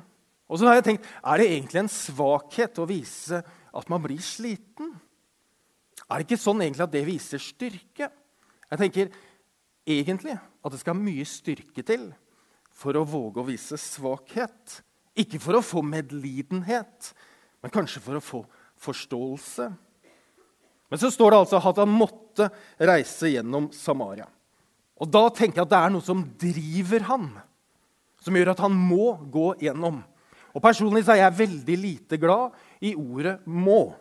Og 0.51 0.61
så 0.61 0.69
har 0.69 0.79
jeg 0.79 0.87
tenkt, 0.89 1.07
Er 1.25 1.39
det 1.39 1.51
egentlig 1.51 1.81
en 1.81 1.89
svakhet 1.89 2.79
å 2.79 2.89
vise 2.89 3.43
at 3.75 3.89
man 3.89 4.03
blir 4.03 4.21
sliten? 4.21 4.93
Er 6.11 6.19
det 6.19 6.27
ikke 6.27 6.43
sånn 6.43 6.61
egentlig 6.63 6.85
at 6.85 6.93
det 6.93 7.07
viser 7.07 7.41
styrke? 7.41 8.11
Jeg 8.71 8.79
tenker 8.81 9.15
egentlig 9.87 10.37
at 10.37 10.73
det 10.73 10.81
skal 10.81 10.99
mye 10.99 11.25
styrke 11.25 11.85
til 11.87 12.11
for 12.75 12.97
å 12.99 13.07
våge 13.07 13.41
å 13.41 13.47
vise 13.49 13.79
svakhet. 13.81 14.83
Ikke 15.15 15.39
for 15.39 15.57
å 15.57 15.65
få 15.65 15.81
medlidenhet, 15.87 17.13
men 17.63 17.73
kanskje 17.73 18.03
for 18.03 18.19
å 18.19 18.25
få 18.25 18.43
forståelse. 18.83 19.71
Men 20.91 21.01
så 21.01 21.11
står 21.11 21.33
det 21.33 21.39
altså 21.39 21.61
at 21.63 21.81
han 21.81 21.93
måtte 21.95 22.51
reise 22.83 23.31
gjennom 23.31 23.71
Samaria. 23.73 24.27
Og 25.01 25.11
Da 25.11 25.29
tenker 25.31 25.63
jeg 25.63 25.67
at 25.67 25.73
det 25.73 25.81
er 25.81 25.95
noe 25.95 26.05
som 26.05 26.23
driver 26.39 27.07
han 27.09 27.29
som 28.25 28.37
gjør 28.37 28.55
at 28.55 28.63
han 28.65 28.73
må 28.73 29.13
gå 29.33 29.53
gjennom. 29.63 30.01
Og 30.55 30.63
Personlig 30.63 31.05
er 31.09 31.25
jeg 31.25 31.39
veldig 31.39 31.77
lite 31.77 32.19
glad 32.21 32.55
i 32.81 32.95
ordet 32.95 33.41
'må'. 33.45 33.95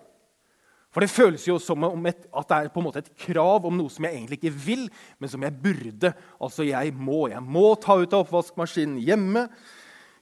For 0.94 1.02
det 1.02 1.10
føles 1.10 1.48
jo 1.48 1.58
som 1.58 1.82
et, 2.06 2.28
at 2.30 2.50
det 2.50 2.58
er 2.58 2.70
på 2.70 2.80
en 2.80 2.86
måte 2.86 3.02
et 3.02 3.16
krav 3.18 3.66
om 3.66 3.74
noe 3.74 3.90
som 3.90 4.06
jeg 4.06 4.14
egentlig 4.14 4.38
ikke 4.38 4.54
vil, 4.54 4.84
men 5.18 5.30
som 5.30 5.42
jeg 5.42 5.58
burde. 5.64 6.14
Altså, 6.38 6.64
jeg 6.64 6.94
må. 6.94 7.28
Jeg 7.32 7.42
må 7.42 7.74
ta 7.82 7.98
ut 7.98 8.14
av 8.14 8.28
oppvaskmaskinen 8.28 9.00
hjemme. 9.02 9.48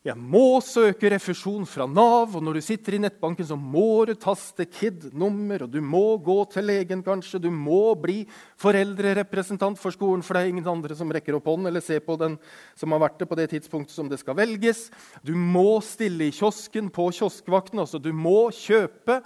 Jeg 0.01 0.17
må 0.17 0.57
søke 0.65 1.11
refusjon 1.13 1.61
fra 1.69 1.85
Nav, 1.85 2.31
og 2.33 2.41
når 2.41 2.57
du 2.57 2.63
sitter 2.65 2.95
i 2.97 2.99
nettbanken, 3.03 3.45
så 3.45 3.53
må 3.53 4.01
du 4.09 4.15
taste 4.17 4.65
KID-nummer, 4.65 5.67
og 5.67 5.75
du 5.75 5.77
må 5.85 6.17
gå 6.25 6.39
til 6.49 6.65
legen, 6.65 7.03
kanskje. 7.05 7.37
Du 7.43 7.51
må 7.53 7.93
bli 8.01 8.23
foreldrerepresentant 8.63 9.77
for 9.77 9.93
skolen, 9.93 10.25
for 10.25 10.33
det 10.33 10.41
er 10.41 10.55
ingen 10.55 10.71
andre 10.73 10.97
som 10.97 11.13
rekker 11.13 11.37
opp 11.37 11.51
hånden 11.51 11.69
eller 11.69 11.85
ser 11.85 12.01
på 12.01 12.17
den 12.17 12.39
som 12.73 12.97
har 12.97 13.03
vært 13.05 13.21
det 13.21 13.29
på 13.29 13.37
det 13.37 13.47
tidspunktet 13.53 13.93
som 13.93 14.09
det 14.09 14.17
skal 14.23 14.39
velges. 14.41 14.87
Du 15.21 15.35
må 15.37 15.77
stille 15.85 16.31
i 16.31 16.33
kiosken 16.33 16.89
på 16.89 17.11
kioskvakten, 17.19 17.85
altså 17.85 18.01
du 18.01 18.09
må 18.09 18.49
kjøpe. 18.57 19.21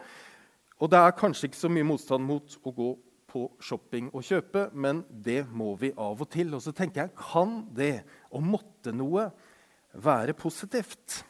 Og 0.83 0.91
det 0.91 0.99
er 0.99 1.15
kanskje 1.15 1.53
ikke 1.53 1.61
så 1.61 1.71
mye 1.71 1.87
motstand 1.87 2.27
mot 2.27 2.59
å 2.67 2.75
gå 2.75 2.91
på 3.31 3.47
shopping 3.63 4.11
og 4.11 4.27
kjøpe, 4.27 4.67
men 4.75 5.05
det 5.07 5.45
må 5.55 5.71
vi 5.79 5.95
av 5.95 6.19
og 6.19 6.33
til. 6.35 6.51
Og 6.51 6.67
så 6.67 6.75
tenker 6.75 7.05
jeg, 7.05 7.15
kan 7.31 7.61
det 7.79 8.01
å 8.27 8.43
måtte 8.43 8.91
noe 8.91 9.29
være 9.95 10.35
positivt. 10.37 11.23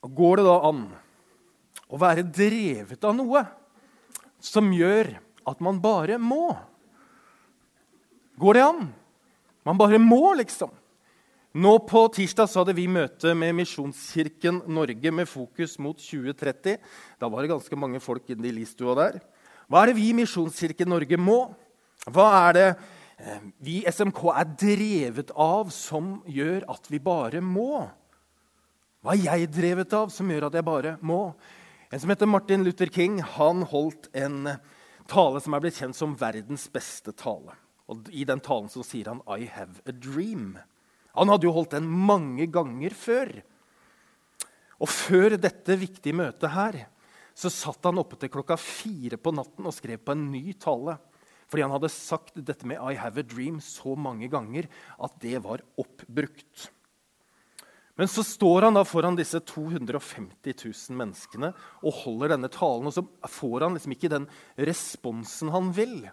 Går 0.00 0.40
det 0.40 0.46
da 0.46 0.56
an 0.70 0.84
å 1.90 1.98
være 2.00 2.24
drevet 2.24 3.04
av 3.04 3.16
noe 3.16 3.44
som 4.40 4.70
gjør 4.72 5.12
at 5.50 5.60
man 5.64 5.80
bare 5.82 6.16
må? 6.20 6.54
Går 8.40 8.56
det 8.56 8.64
an? 8.64 8.86
Man 9.68 9.80
bare 9.80 10.00
må, 10.00 10.32
liksom. 10.38 10.72
Nå 11.50 11.72
På 11.82 12.04
tirsdag 12.14 12.46
så 12.46 12.62
hadde 12.62 12.76
vi 12.78 12.86
møte 12.86 13.34
med 13.34 13.56
Misjonskirken 13.58 14.62
Norge 14.70 15.10
med 15.10 15.26
fokus 15.28 15.74
mot 15.82 15.98
2030. 15.98 16.78
Da 17.18 17.28
var 17.28 17.42
det 17.42 17.50
ganske 17.50 17.76
mange 17.76 18.00
folk 18.00 18.30
inne 18.30 18.48
i 18.48 18.54
listua 18.54 18.94
der. 18.94 19.18
Hva 19.66 19.82
er 19.82 19.90
det 19.90 19.96
vi 19.98 20.08
i 20.12 20.16
Misjonskirken 20.16 20.88
Norge 20.88 21.18
må? 21.18 21.40
Hva 22.06 22.28
er 22.46 22.56
det 22.56 22.68
vi 23.60 23.80
i 23.80 23.90
SMK 23.90 24.20
er 24.32 24.52
drevet 24.58 25.32
av, 25.36 25.70
som 25.74 26.20
gjør 26.28 26.64
at 26.72 26.86
vi 26.88 27.00
bare 27.04 27.42
må. 27.44 27.84
Hva 29.04 29.16
er 29.16 29.24
jeg 29.24 29.50
drevet 29.52 29.92
av 29.96 30.12
som 30.12 30.28
gjør 30.30 30.48
at 30.48 30.56
jeg 30.56 30.66
bare 30.66 30.94
må? 31.04 31.22
En 31.90 32.00
som 32.00 32.12
heter 32.12 32.28
Martin 32.30 32.64
Luther 32.64 32.90
King, 32.92 33.18
han 33.36 33.64
holdt 33.68 34.08
en 34.16 34.46
tale 35.10 35.40
som 35.42 35.56
er 35.56 35.64
blitt 35.64 35.80
kjent 35.80 35.98
som 35.98 36.16
verdens 36.16 36.68
beste 36.72 37.12
tale. 37.18 37.56
Og 37.90 38.06
I 38.14 38.24
den 38.28 38.42
talen 38.44 38.70
så 38.70 38.84
sier 38.86 39.10
han 39.10 39.22
'I 39.26 39.48
have 39.50 39.82
a 39.86 39.92
dream'. 39.92 40.60
Han 41.14 41.28
hadde 41.28 41.46
jo 41.48 41.52
holdt 41.52 41.74
den 41.74 41.88
mange 41.88 42.46
ganger 42.46 42.94
før. 42.94 43.42
Og 44.80 44.88
før 44.88 45.36
dette 45.36 45.76
viktige 45.76 46.14
møtet 46.14 46.54
her 46.54 46.86
så 47.34 47.50
satt 47.50 47.84
han 47.84 47.98
oppe 47.98 48.16
til 48.20 48.28
klokka 48.28 48.56
fire 48.56 49.16
på 49.16 49.32
natten 49.34 49.66
og 49.66 49.74
skrev 49.74 49.98
på 50.04 50.12
en 50.12 50.30
ny 50.30 50.52
tale. 50.52 50.98
Fordi 51.50 51.64
han 51.66 51.74
hadde 51.74 51.90
sagt 51.90 52.36
dette 52.38 52.66
med 52.66 52.78
'I 52.78 52.94
have 52.94 53.18
a 53.18 53.26
dream' 53.26 53.60
så 53.60 53.96
mange 53.98 54.28
ganger 54.30 54.68
at 54.98 55.18
det 55.20 55.42
var 55.42 55.64
oppbrukt. 55.76 56.70
Men 57.98 58.08
så 58.08 58.22
står 58.24 58.62
han 58.62 58.74
da 58.78 58.84
foran 58.84 59.18
disse 59.18 59.40
250 59.44 60.54
000 60.64 60.96
menneskene 60.96 61.50
og 61.82 61.98
holder 62.04 62.32
denne 62.32 62.48
talen, 62.48 62.86
og 62.88 62.94
så 62.96 63.04
får 63.28 63.66
han 63.66 63.76
liksom 63.76 63.92
ikke 63.92 64.08
den 64.08 64.28
responsen 64.56 65.50
han 65.52 65.68
vil. 65.76 66.06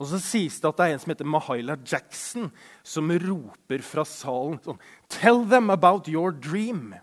Og 0.00 0.08
så 0.10 0.20
sies 0.20 0.58
det 0.60 0.68
at 0.68 0.76
det 0.76 0.84
er 0.88 0.94
en 0.96 1.00
som 1.00 1.12
heter 1.14 1.28
Mahaila 1.28 1.78
Jackson, 1.84 2.50
som 2.82 3.08
roper 3.08 3.84
fra 3.84 4.04
salen 4.08 4.60
sånn 4.64 4.80
Tell 5.12 5.46
them 5.48 5.72
about 5.72 6.08
your 6.08 6.32
dream. 6.32 6.94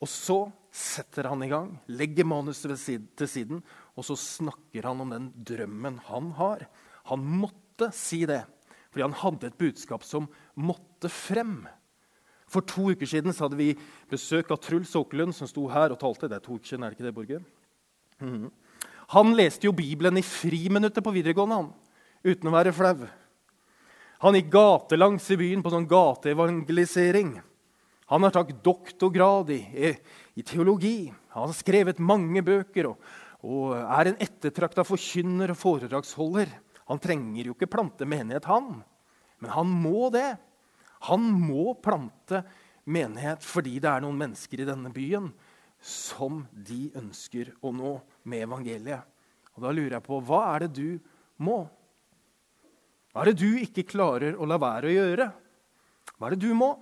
Og 0.00 0.08
så 0.08 0.38
setter 0.76 1.28
han 1.30 1.40
i 1.44 1.48
gang, 1.48 1.70
legger 1.88 2.28
manuset 2.28 2.76
til 3.16 3.28
siden, 3.28 3.62
og 3.96 4.04
så 4.04 4.16
snakker 4.20 4.86
han 4.86 5.00
om 5.02 5.14
den 5.14 5.30
drømmen 5.48 5.98
han 6.10 6.30
har. 6.36 6.66
Han 7.08 7.24
måtte 7.24 7.88
si 7.96 8.24
det, 8.28 8.42
fordi 8.92 9.06
han 9.06 9.16
hadde 9.22 9.48
et 9.48 9.58
budskap 9.58 10.04
som 10.04 10.28
måtte 10.54 11.10
frem. 11.12 11.62
For 12.46 12.62
to 12.62 12.92
uker 12.94 13.08
siden 13.08 13.34
hadde 13.34 13.58
vi 13.58 13.72
besøk 14.10 14.52
av 14.54 14.60
Truls 14.62 14.94
Åkerlund, 14.96 15.34
som 15.34 15.48
sto 15.50 15.66
her 15.72 15.94
og 15.94 16.00
talte. 16.00 16.28
Det 16.30 16.38
er 16.38 16.44
to 16.44 16.58
uker 16.58 16.70
siden, 16.70 16.84
er 16.84 16.92
det 16.92 16.98
ikke 16.98 17.08
det, 17.08 17.16
Borge? 17.16 17.40
Mm. 18.20 18.50
Han 19.16 19.34
leste 19.38 19.68
jo 19.68 19.74
Bibelen 19.76 20.18
i 20.18 20.24
friminuttet 20.24 21.04
på 21.04 21.14
videregående, 21.14 21.58
han, 21.60 21.72
uten 22.26 22.50
å 22.50 22.54
være 22.54 22.74
flau. 22.74 23.06
Han 24.24 24.36
gikk 24.38 24.48
gatelangs 24.54 25.26
i 25.34 25.38
byen 25.38 25.62
på 25.62 25.70
sånn 25.72 25.88
gateevangelisering. 25.90 27.36
Han 28.10 28.24
har 28.24 28.32
tatt 28.34 28.54
doktorgrad 28.64 29.50
i, 29.52 29.60
i, 30.34 30.42
teologi. 30.46 31.10
Han 31.34 31.50
har 31.50 31.58
skrevet 31.58 32.00
mange 32.00 32.42
bøker 32.46 32.92
og, 32.92 33.10
og 33.46 33.76
er 33.78 34.10
en 34.10 34.20
ettertrakta 34.22 34.82
forkynner 34.86 35.52
og 35.52 35.60
foredragsholder. 35.60 36.50
Han 36.90 37.00
trenger 37.02 37.48
jo 37.48 37.54
ikke 37.54 37.70
plante 37.70 38.06
menighet, 38.08 38.46
han. 38.50 38.80
Men 39.42 39.52
han 39.54 39.70
må 39.70 40.08
det. 40.14 40.36
Han 41.06 41.28
må 41.30 41.74
plante 41.82 42.42
menighet 42.86 43.44
fordi 43.44 43.78
det 43.82 43.90
er 43.90 44.02
noen 44.02 44.18
mennesker 44.18 44.62
i 44.62 44.68
denne 44.68 44.90
byen 44.94 45.28
som 45.82 46.44
de 46.50 46.88
ønsker 46.98 47.52
å 47.62 47.72
nå 47.74 47.96
med 48.26 48.46
evangeliet. 48.46 49.04
Og 49.54 49.62
Da 49.64 49.72
lurer 49.72 49.98
jeg 49.98 50.06
på 50.06 50.20
hva 50.24 50.42
er 50.54 50.66
det 50.66 50.72
du 50.76 50.98
må? 51.42 51.64
Hva 53.12 53.22
er 53.22 53.30
det 53.30 53.40
du 53.40 53.60
ikke 53.62 53.86
klarer 53.88 54.36
å 54.36 54.48
la 54.48 54.58
være 54.60 54.90
å 54.90 54.96
gjøre? 54.96 55.28
Hva 56.16 56.28
er 56.28 56.36
det 56.36 56.48
du 56.48 56.52
må? 56.56 56.72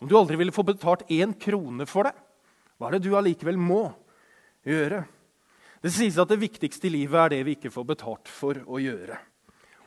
Om 0.00 0.10
du 0.10 0.16
aldri 0.18 0.36
ville 0.40 0.54
få 0.54 0.64
betalt 0.66 1.06
én 1.12 1.32
krone 1.38 1.86
for 1.88 2.08
det, 2.08 2.14
hva 2.76 2.88
er 2.88 2.96
det 2.96 3.06
du 3.06 3.14
allikevel 3.16 3.60
må 3.60 3.86
gjøre? 4.66 5.04
Det 5.84 5.92
sies 5.92 6.16
at 6.20 6.30
det 6.30 6.40
viktigste 6.40 6.88
i 6.88 6.94
livet 6.94 7.20
er 7.20 7.34
det 7.34 7.42
vi 7.44 7.58
ikke 7.58 7.72
får 7.72 7.86
betalt 7.90 8.30
for 8.32 8.56
å 8.64 8.80
gjøre. 8.80 9.18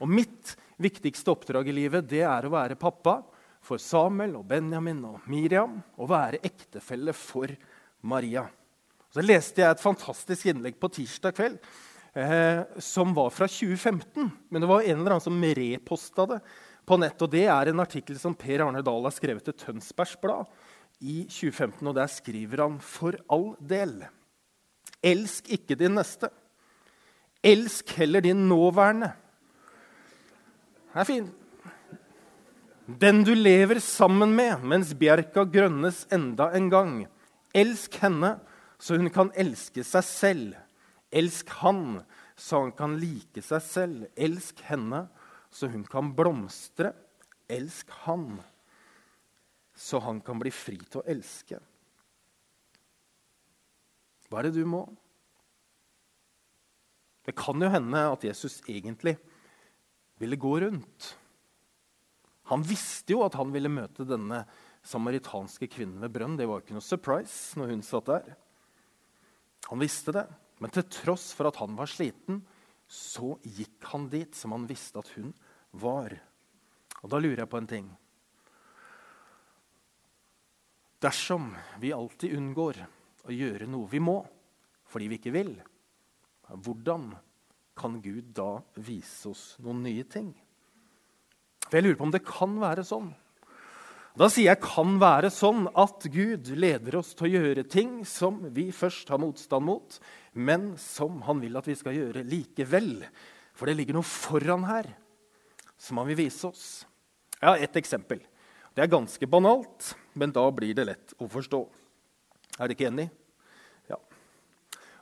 Og 0.04 0.12
mitt 0.12 0.54
viktigste 0.78 1.34
oppdrag 1.34 1.72
i 1.72 1.76
livet 1.80 2.06
det 2.06 2.22
er 2.28 2.46
å 2.46 2.54
være 2.54 2.78
pappa 2.78 3.20
for 3.66 3.82
Samuel 3.82 4.36
og 4.38 4.46
Benjamin 4.50 5.00
og 5.10 5.26
Miriam 5.32 5.80
og 5.98 6.12
være 6.12 6.44
ektefelle 6.46 7.16
for 7.18 7.52
Maria. 8.06 8.46
Så 9.10 9.24
leste 9.26 9.64
jeg 9.64 9.74
et 9.74 9.82
fantastisk 9.82 10.52
innlegg 10.52 10.78
på 10.78 10.92
tirsdag 10.94 11.34
kveld 11.34 11.58
eh, 12.14 12.62
som 12.84 13.16
var 13.18 13.32
fra 13.34 13.48
2015. 13.50 14.30
Men 14.50 14.64
det 14.64 14.70
var 14.70 14.86
en 14.86 15.00
eller 15.00 15.16
annen 15.16 15.26
som 15.26 15.46
reposta 15.60 16.28
det 16.30 16.40
på 16.88 17.00
nett. 17.02 17.22
Og 17.26 17.32
det 17.34 17.48
er 17.50 17.72
en 17.72 17.84
artikkel 17.84 18.20
som 18.22 18.38
Per 18.38 18.68
Arne 18.68 18.84
Dahl 18.86 19.08
har 19.08 19.16
skrevet 19.16 19.48
til 19.48 19.58
Tønsbergs 19.58 20.18
Blad 20.22 20.46
i 21.02 21.24
2015. 21.26 21.82
Og 21.88 21.98
der 21.98 22.12
skriver 22.12 22.68
han 22.68 22.78
for 22.84 23.18
all 23.34 23.56
del 23.58 24.04
Elsk 25.04 25.50
ikke 25.54 25.78
din 25.78 25.96
neste. 25.98 26.30
Elsk 27.44 27.92
heller 28.00 28.22
din 28.26 28.48
nåværende 28.50 29.14
det 30.98 31.04
er 31.04 31.06
fint. 31.06 31.34
Den 32.88 33.20
du 33.22 33.36
lever 33.36 33.78
sammen 33.84 34.32
med 34.34 34.64
mens 34.66 34.96
bjerka 34.98 35.44
grønnes 35.46 36.08
enda 36.10 36.48
en 36.58 36.72
gang. 36.74 36.94
Elsk 37.54 38.00
henne 38.02 38.40
så 38.82 38.98
hun 38.98 39.12
kan 39.14 39.30
elske 39.38 39.84
seg 39.86 40.08
selv. 40.08 40.56
Elsk 41.14 41.54
han 41.60 42.00
så 42.34 42.64
han 42.64 42.74
kan 42.74 42.96
like 42.98 43.44
seg 43.46 43.62
selv. 43.62 44.08
Elsk 44.18 44.64
henne 44.66 45.04
så 45.54 45.70
hun 45.70 45.86
kan 45.86 46.10
blomstre. 46.18 46.96
Elsk 47.46 47.94
han 48.08 48.40
så 49.78 50.02
han 50.02 50.24
kan 50.26 50.42
bli 50.42 50.50
fri 50.50 50.80
til 50.82 51.04
å 51.04 51.08
elske. 51.14 51.62
Hva 54.28 54.42
er 54.42 54.50
det 54.50 54.58
du 54.60 54.66
må? 54.68 54.84
Det 57.28 57.36
kan 57.36 57.60
jo 57.60 57.70
hende 57.72 58.02
at 58.08 58.24
Jesus 58.24 58.62
egentlig 58.68 59.18
ville 60.20 60.40
gå 60.40 60.54
rundt. 60.64 61.10
Han 62.48 62.64
visste 62.64 63.12
jo 63.12 63.26
at 63.26 63.36
han 63.36 63.52
ville 63.52 63.72
møte 63.72 64.08
denne 64.08 64.46
samaritanske 64.88 65.68
kvinnen 65.68 66.00
ved 66.04 66.14
brønn. 66.16 66.38
Det 66.40 66.48
var 66.48 66.64
ikke 66.64 66.78
noe 66.78 66.86
surprise 66.86 67.60
når 67.60 67.74
hun 67.74 67.84
satt 67.84 68.08
der. 68.08 68.30
Han 69.68 69.84
visste 69.84 70.16
det, 70.16 70.24
men 70.64 70.72
til 70.72 70.88
tross 70.88 71.34
for 71.36 71.50
at 71.50 71.60
han 71.60 71.76
var 71.76 71.92
sliten, 71.92 72.40
så 72.88 73.36
gikk 73.44 73.84
han 73.92 74.08
dit 74.08 74.36
som 74.36 74.56
han 74.56 74.68
visste 74.70 75.02
at 75.02 75.12
hun 75.18 75.34
var. 75.76 76.16
Og 77.04 77.12
da 77.12 77.20
lurer 77.20 77.44
jeg 77.44 77.52
på 77.52 77.60
en 77.60 77.68
ting. 77.70 77.90
Dersom 81.04 81.52
vi 81.84 81.92
alltid 81.94 82.38
unngår 82.40 82.80
å 83.28 83.36
gjøre 83.36 83.68
noe 83.70 83.90
vi 83.92 84.02
må 84.04 84.22
fordi 84.88 85.10
vi 85.12 85.20
ikke 85.20 85.36
vil, 85.36 85.52
hvordan 86.48 87.10
kan 87.78 87.98
Gud 88.02 88.32
da 88.36 88.58
vise 88.80 89.30
oss 89.30 89.58
noen 89.60 89.82
nye 89.84 90.06
ting? 90.08 90.30
For 91.68 91.76
Jeg 91.78 91.84
lurer 91.84 91.98
på 92.00 92.08
om 92.08 92.14
det 92.14 92.24
kan 92.24 92.54
være 92.62 92.86
sånn. 92.88 93.10
Da 94.18 94.30
sier 94.34 94.50
jeg 94.50 94.62
'kan 94.62 94.98
være 94.98 95.30
sånn' 95.30 95.68
at 95.76 96.08
Gud 96.10 96.48
leder 96.48 96.96
oss 96.98 97.14
til 97.14 97.28
å 97.28 97.34
gjøre 97.38 97.70
ting 97.70 98.04
som 98.04 98.50
vi 98.50 98.72
først 98.72 99.10
har 99.10 99.20
motstand 99.20 99.66
mot, 99.66 100.00
men 100.34 100.76
som 100.78 101.22
han 101.22 101.40
vil 101.40 101.56
at 101.58 101.68
vi 101.68 101.76
skal 101.76 101.94
gjøre 101.94 102.26
likevel. 102.26 103.06
For 103.54 103.68
det 103.68 103.78
ligger 103.78 103.94
noe 103.94 104.04
foran 104.04 104.64
her 104.64 104.96
som 105.78 105.98
han 105.98 106.08
vil 106.08 106.16
vise 106.16 106.48
oss. 106.48 106.86
Jeg 107.40 107.50
har 107.50 107.58
ett 107.58 107.76
eksempel. 107.76 108.20
Det 108.74 108.82
er 108.82 108.88
ganske 108.88 109.28
banalt, 109.28 109.94
men 110.16 110.32
da 110.32 110.50
blir 110.50 110.74
det 110.74 110.86
lett 110.86 111.14
å 111.20 111.30
forstå. 111.30 111.68
Er 112.58 112.66
dere 112.66 112.76
ikke 112.76 112.90
enig? 112.90 113.10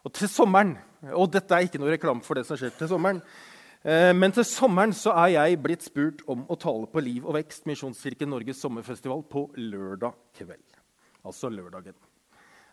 Og 0.06 0.14
til 0.14 0.30
sommeren 0.30 0.76
Og 1.18 1.30
dette 1.34 1.54
er 1.56 1.68
ikke 1.68 1.82
noe 1.82 1.94
reklame 1.94 2.26
for 2.26 2.38
det 2.38 2.46
som 2.48 2.58
skjer 2.58 2.74
til 2.78 2.90
sommeren. 2.90 3.20
Eh, 3.86 4.10
men 4.18 4.34
til 4.34 4.46
sommeren 4.48 4.94
så 4.98 5.14
er 5.22 5.36
jeg 5.36 5.60
blitt 5.62 5.86
spurt 5.86 6.24
om 6.32 6.42
å 6.50 6.58
tale 6.58 6.90
på 6.90 7.04
Liv 7.06 7.28
og 7.28 7.36
Vekst, 7.38 7.68
Misjonskirken 7.70 8.32
Norges 8.34 8.58
sommerfestival, 8.64 9.22
på 9.30 9.44
lørdag 9.62 10.16
kveld. 10.40 10.80
Altså 11.22 11.52
lørdagen. 11.54 11.94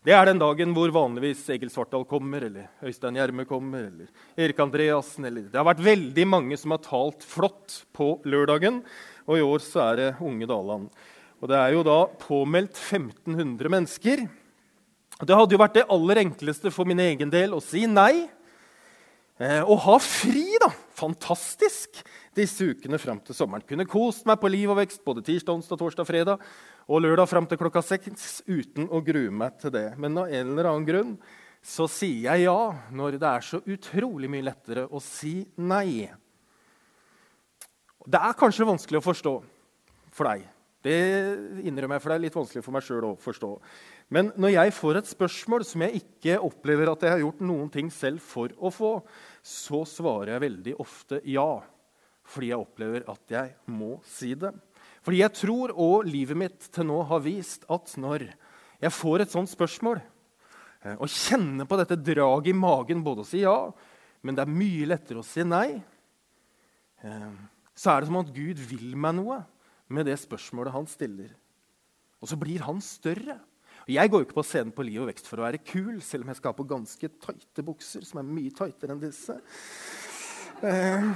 Det 0.03 0.17
er 0.17 0.31
den 0.31 0.41
dagen 0.41 0.73
hvor 0.73 0.89
vanligvis 0.97 1.45
Egil 1.53 1.69
Svartdal 1.71 2.07
kommer, 2.09 2.49
eller 2.49 2.73
Øystein 2.89 3.21
Gjerme 3.21 3.45
kommer, 3.47 3.85
eller 3.91 4.09
Erik 4.41 4.65
Andreassen 4.65 5.29
eller 5.29 5.51
Det 5.53 5.61
har 5.61 5.69
vært 5.69 5.85
veldig 5.85 6.27
mange 6.33 6.57
som 6.57 6.73
har 6.73 6.81
talt 6.89 7.29
flott 7.29 7.83
på 7.93 8.15
lørdagen, 8.25 8.81
og 9.29 9.37
i 9.37 9.45
år 9.45 9.61
så 9.61 9.91
er 9.91 10.01
det 10.01 10.13
Unge 10.25 10.49
Daland. 10.49 10.89
Og 11.43 11.53
det 11.53 11.61
er 11.61 11.77
jo 11.77 11.85
da 11.85 12.01
påmeldt 12.25 12.81
1500 12.81 13.77
mennesker. 13.77 14.25
Det 15.23 15.37
hadde 15.39 15.55
jo 15.55 15.61
vært 15.61 15.77
det 15.77 15.89
aller 15.95 16.23
enkleste 16.25 16.73
for 16.75 16.89
min 16.89 16.99
egen 17.03 17.31
del 17.31 17.55
å 17.55 17.61
si 17.63 17.85
nei. 17.87 18.27
Eh, 19.43 19.63
å 19.63 19.77
ha 19.85 19.95
fri, 20.03 20.45
da! 20.63 20.69
Fantastisk! 20.99 22.03
Disse 22.35 22.67
ukene 22.73 22.99
fram 23.01 23.21
til 23.23 23.37
sommeren. 23.37 23.65
Kunne 23.69 23.87
kost 23.89 24.27
meg 24.29 24.41
på 24.43 24.51
Liv 24.51 24.71
og 24.73 24.79
Vekst 24.81 25.03
både 25.07 25.25
tirsdag, 25.27 25.59
onsdag, 25.59 25.79
torsdag, 25.81 26.09
fredag 26.09 26.43
og 26.89 27.03
lørdag 27.05 27.29
fram 27.31 27.47
til 27.49 27.61
klokka 27.61 27.83
seks 27.85 28.41
uten 28.49 28.89
å 28.91 29.03
grue 29.05 29.31
meg 29.35 29.59
til 29.63 29.75
det. 29.75 29.93
Men 30.01 30.19
av 30.19 30.33
en 30.33 30.53
eller 30.55 30.71
annen 30.71 30.89
grunn 30.89 31.15
så 31.63 31.87
sier 31.91 32.27
jeg 32.27 32.47
ja 32.49 32.59
når 32.91 33.21
det 33.23 33.29
er 33.29 33.47
så 33.47 33.63
utrolig 33.63 34.31
mye 34.33 34.49
lettere 34.49 34.89
å 34.91 35.01
si 35.03 35.43
nei. 35.63 36.11
Det 38.03 38.19
er 38.19 38.39
kanskje 38.39 38.67
vanskelig 38.67 38.99
å 38.99 39.07
forstå 39.07 39.33
for 40.13 40.29
deg 40.29 40.49
Det 40.83 40.97
innrømmer 41.63 41.95
jeg, 41.97 42.03
for 42.03 42.11
det 42.11 42.17
er 42.17 42.25
litt 42.25 42.37
vanskelig 42.37 42.65
for 42.67 42.75
meg 42.75 42.83
sjøl 42.83 43.13
å 43.13 43.17
forstå. 43.23 43.51
Men 44.13 44.31
når 44.41 44.55
jeg 44.57 44.75
får 44.77 44.99
et 44.99 45.11
spørsmål 45.11 45.65
som 45.67 45.85
jeg 45.85 46.03
ikke 46.03 46.41
opplever 46.43 46.91
at 46.91 47.05
jeg 47.05 47.15
har 47.15 47.23
gjort 47.23 47.45
noen 47.45 47.69
ting 47.73 47.91
selv 47.93 48.23
for 48.25 48.53
å 48.59 48.73
få, 48.73 48.93
så 49.43 49.83
svarer 49.89 50.35
jeg 50.35 50.45
veldig 50.47 50.75
ofte 50.83 51.21
ja. 51.29 51.63
Fordi 52.29 52.51
jeg 52.53 52.63
opplever 52.63 53.07
at 53.11 53.35
jeg 53.35 53.55
må 53.73 53.97
si 54.07 54.33
det. 54.39 54.53
Fordi 55.03 55.23
jeg 55.23 55.35
tror, 55.35 55.73
og 55.75 56.07
livet 56.07 56.39
mitt 56.39 56.69
til 56.73 56.87
nå 56.87 57.01
har 57.09 57.23
vist, 57.25 57.67
at 57.73 57.95
når 57.99 58.29
jeg 58.83 58.95
får 58.95 59.25
et 59.25 59.33
sånt 59.35 59.51
spørsmål, 59.51 59.99
eh, 60.83 60.95
og 60.95 61.11
kjenner 61.11 61.67
på 61.69 61.79
dette 61.81 61.99
draget 61.99 62.53
i 62.53 62.59
magen 62.59 63.03
både 63.03 63.25
å 63.25 63.27
si 63.27 63.43
ja, 63.43 63.57
men 64.23 64.39
det 64.39 64.45
er 64.45 64.55
mye 64.55 64.87
lettere 64.93 65.23
å 65.23 65.27
si 65.27 65.43
nei, 65.47 65.83
eh, 67.03 67.33
så 67.75 67.95
er 67.95 68.03
det 68.03 68.11
som 68.11 68.21
at 68.21 68.35
Gud 68.35 68.61
vil 68.71 68.95
meg 68.95 69.17
noe 69.19 69.41
med 69.93 70.07
det 70.07 70.19
spørsmålet 70.23 70.75
han 70.75 70.87
stiller. 70.91 71.33
Og 72.23 72.31
så 72.31 72.39
blir 72.39 72.63
han 72.63 72.79
større. 72.85 73.41
Og 73.83 73.93
jeg 73.97 74.11
går 74.11 74.23
jo 74.23 74.27
ikke 74.29 74.39
på 74.39 74.47
scenen 74.47 74.73
på 74.75 74.85
Liv 74.87 75.03
og 75.03 75.11
vekst 75.11 75.29
for 75.29 75.43
å 75.43 75.47
være 75.47 75.63
kul, 75.67 75.97
selv 76.05 76.25
om 76.25 76.33
jeg 76.33 76.39
skal 76.39 76.53
ha 76.53 76.59
på 76.59 76.69
ganske 76.71 77.13
tighte 77.27 77.65
bukser, 77.67 78.05
som 78.07 78.21
er 78.23 78.29
mye 78.29 78.53
tightere 78.55 78.95
enn 78.95 79.03
disse. 79.03 79.37
Eh, 80.63 81.09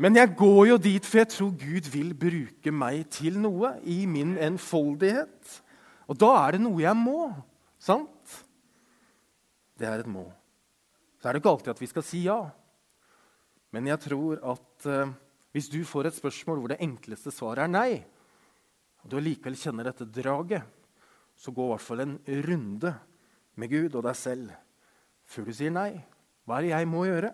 men 0.00 0.16
jeg 0.16 0.32
går 0.38 0.62
jo 0.70 0.76
dit 0.80 1.06
for 1.06 1.20
jeg 1.20 1.32
tror 1.34 1.50
Gud 1.60 1.88
vil 1.92 2.12
bruke 2.16 2.72
meg 2.72 3.08
til 3.12 3.36
noe 3.42 3.74
i 3.84 4.04
min 4.08 4.36
enfoldighet. 4.40 5.56
Og 6.10 6.18
da 6.18 6.30
er 6.44 6.56
det 6.56 6.62
noe 6.64 6.80
jeg 6.82 6.96
må. 6.96 7.28
Sant? 7.80 8.38
Det 9.76 9.88
er 9.88 10.02
et 10.02 10.10
må. 10.10 10.24
Så 11.20 11.28
er 11.28 11.36
det 11.36 11.42
ikke 11.42 11.52
alltid 11.52 11.74
at 11.74 11.82
vi 11.82 11.90
skal 11.90 12.06
si 12.06 12.24
ja. 12.24 12.40
Men 13.74 13.86
jeg 13.90 14.02
tror 14.06 14.40
at 14.54 14.88
eh, 14.88 15.12
hvis 15.54 15.68
du 15.70 15.82
får 15.86 16.08
et 16.08 16.16
spørsmål 16.16 16.62
hvor 16.62 16.72
det 16.72 16.80
enkleste 16.82 17.32
svaret 17.34 17.66
er 17.66 17.72
nei, 17.72 17.90
og 19.00 19.10
du 19.10 19.18
allikevel 19.18 19.56
kjenner 19.58 19.88
dette 19.90 20.06
draget, 20.06 20.64
så 21.40 21.52
gå 21.56 21.64
i 21.64 21.72
hvert 21.72 21.84
fall 21.84 22.04
en 22.04 22.18
runde 22.44 22.92
med 23.60 23.72
Gud 23.72 23.96
og 23.96 24.04
deg 24.04 24.18
selv 24.18 24.52
før 25.30 25.46
du 25.46 25.54
sier 25.54 25.72
nei. 25.72 25.92
Hva 26.44 26.58
er 26.58 26.66
det 26.66 26.72
jeg 26.72 26.88
må 26.90 27.04
gjøre? 27.06 27.30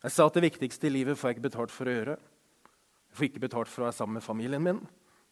Jeg 0.00 0.14
sa 0.14 0.26
at 0.28 0.36
det 0.38 0.46
viktigste 0.46 0.88
i 0.88 0.92
livet 0.94 1.18
får 1.18 1.28
jeg 1.28 1.36
ikke 1.36 1.48
betalt 1.50 1.74
for 1.74 1.90
å 1.90 1.94
gjøre. 1.94 2.14
Jeg 3.10 3.18
får 3.18 3.26
ikke 3.26 3.42
betalt 3.42 3.70
for 3.70 3.82
å 3.82 3.88
være 3.88 3.96
sammen 3.98 4.16
med 4.20 4.24
familien 4.24 4.62
min, 4.64 4.78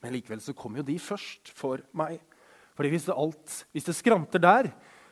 men 0.03 0.15
likevel 0.15 0.43
så 0.45 0.55
kommer 0.59 0.83
jo 0.83 0.89
de 0.91 0.99
først 1.01 1.53
for 1.57 1.85
meg. 1.97 2.19
Fordi 2.77 2.91
hvis 2.93 3.07
det, 3.09 3.15
alt, 3.17 3.55
hvis 3.73 3.89
det 3.89 3.97
skranter 3.97 4.43
der, 4.43 4.69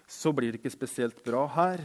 så 0.06 0.35
blir 0.35 0.52
det 0.52 0.61
ikke 0.61 0.75
spesielt 0.75 1.23
bra 1.25 1.47
her. 1.54 1.83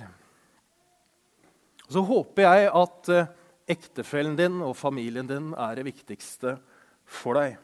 Så 1.91 2.03
håper 2.05 2.45
jeg 2.45 2.67
at 2.81 3.13
uh, 3.13 3.31
ektefellen 3.69 4.35
din 4.37 4.59
og 4.65 4.75
familien 4.77 5.29
din 5.29 5.53
er 5.53 5.79
det 5.79 5.87
viktigste 5.87 6.57
for 7.07 7.39
deg. 7.39 7.57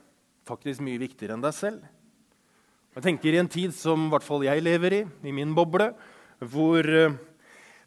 Faktisk 0.48 0.82
mye 0.86 1.02
viktigere 1.02 1.36
enn 1.36 1.44
deg 1.44 1.56
selv. 1.56 1.84
Jeg 2.98 3.04
tenker 3.06 3.36
I 3.36 3.38
en 3.44 3.50
tid 3.50 3.76
som 3.78 4.08
i 4.08 4.10
hvert 4.10 4.26
fall 4.26 4.42
jeg 4.42 4.62
lever 4.66 4.94
i, 4.98 5.00
i 5.30 5.32
min 5.36 5.52
boble, 5.54 5.92
hvor 6.50 6.82
uh, 6.82 7.14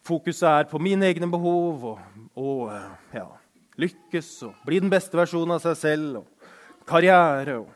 fokuset 0.06 0.46
er 0.46 0.68
på 0.70 0.78
mine 0.78 1.08
egne 1.08 1.26
behov 1.26 1.86
og, 1.88 2.04
og 2.38 2.60
uh, 2.70 2.92
ja, 3.10 3.24
lykkes 3.82 4.28
og 4.46 4.60
bli 4.68 4.78
den 4.78 4.92
beste 4.92 5.18
versjonen 5.18 5.56
av 5.56 5.64
seg 5.64 5.74
selv 5.80 6.20
og 6.20 6.84
karriere 6.86 7.56
og 7.58 7.72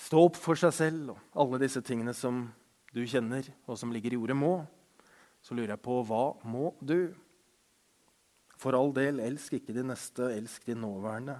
stå 0.00 0.22
opp 0.30 0.38
for 0.40 0.56
seg 0.56 0.72
selv 0.72 1.12
og 1.12 1.42
alle 1.44 1.60
disse 1.60 1.82
tingene 1.84 2.16
som 2.16 2.46
du 2.96 3.02
kjenner, 3.04 3.44
og 3.68 3.76
som 3.76 3.92
ligger 3.92 4.16
i 4.16 4.20
ordet 4.22 4.38
'må', 4.38 4.64
så 5.44 5.52
lurer 5.52 5.74
jeg 5.74 5.82
på 5.84 5.98
hva 6.08 6.22
må 6.40 6.72
du? 6.80 7.12
For 8.56 8.72
all 8.72 8.96
del, 8.96 9.20
elsk 9.20 9.58
ikke 9.60 9.76
de 9.76 9.84
neste, 9.84 10.32
elsk 10.38 10.64
de 10.64 10.78
nåværende, 10.78 11.36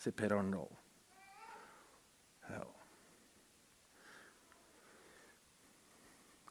sier 0.00 0.16
Per 0.16 0.32
Arendal. 0.32 0.72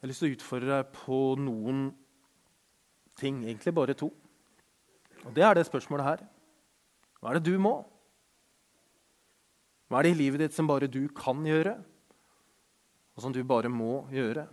Jeg 0.03 0.09
har 0.09 0.11
lyst 0.11 0.19
til 0.19 0.33
å 0.33 0.35
utfordre 0.35 0.67
deg 0.67 0.87
på 0.97 1.17
noen 1.39 1.77
ting, 3.15 3.37
egentlig 3.45 3.71
bare 3.71 3.93
to. 3.95 4.09
Og 5.23 5.31
det 5.31 5.45
er 5.47 5.55
det 5.55 5.63
spørsmålet 5.63 6.03
her. 6.09 6.23
Hva 7.21 7.31
er 7.31 7.39
det 7.39 7.53
du 7.53 7.55
må? 7.55 7.71
Hva 9.87 10.01
er 10.01 10.09
det 10.09 10.11
i 10.11 10.19
livet 10.25 10.43
ditt 10.43 10.57
som 10.57 10.67
bare 10.67 10.91
du 10.91 11.07
kan 11.15 11.39
gjøre, 11.47 11.77
og 13.15 13.23
som 13.23 13.31
du 13.31 13.39
bare 13.47 13.71
må 13.71 14.03
gjøre? 14.11 14.43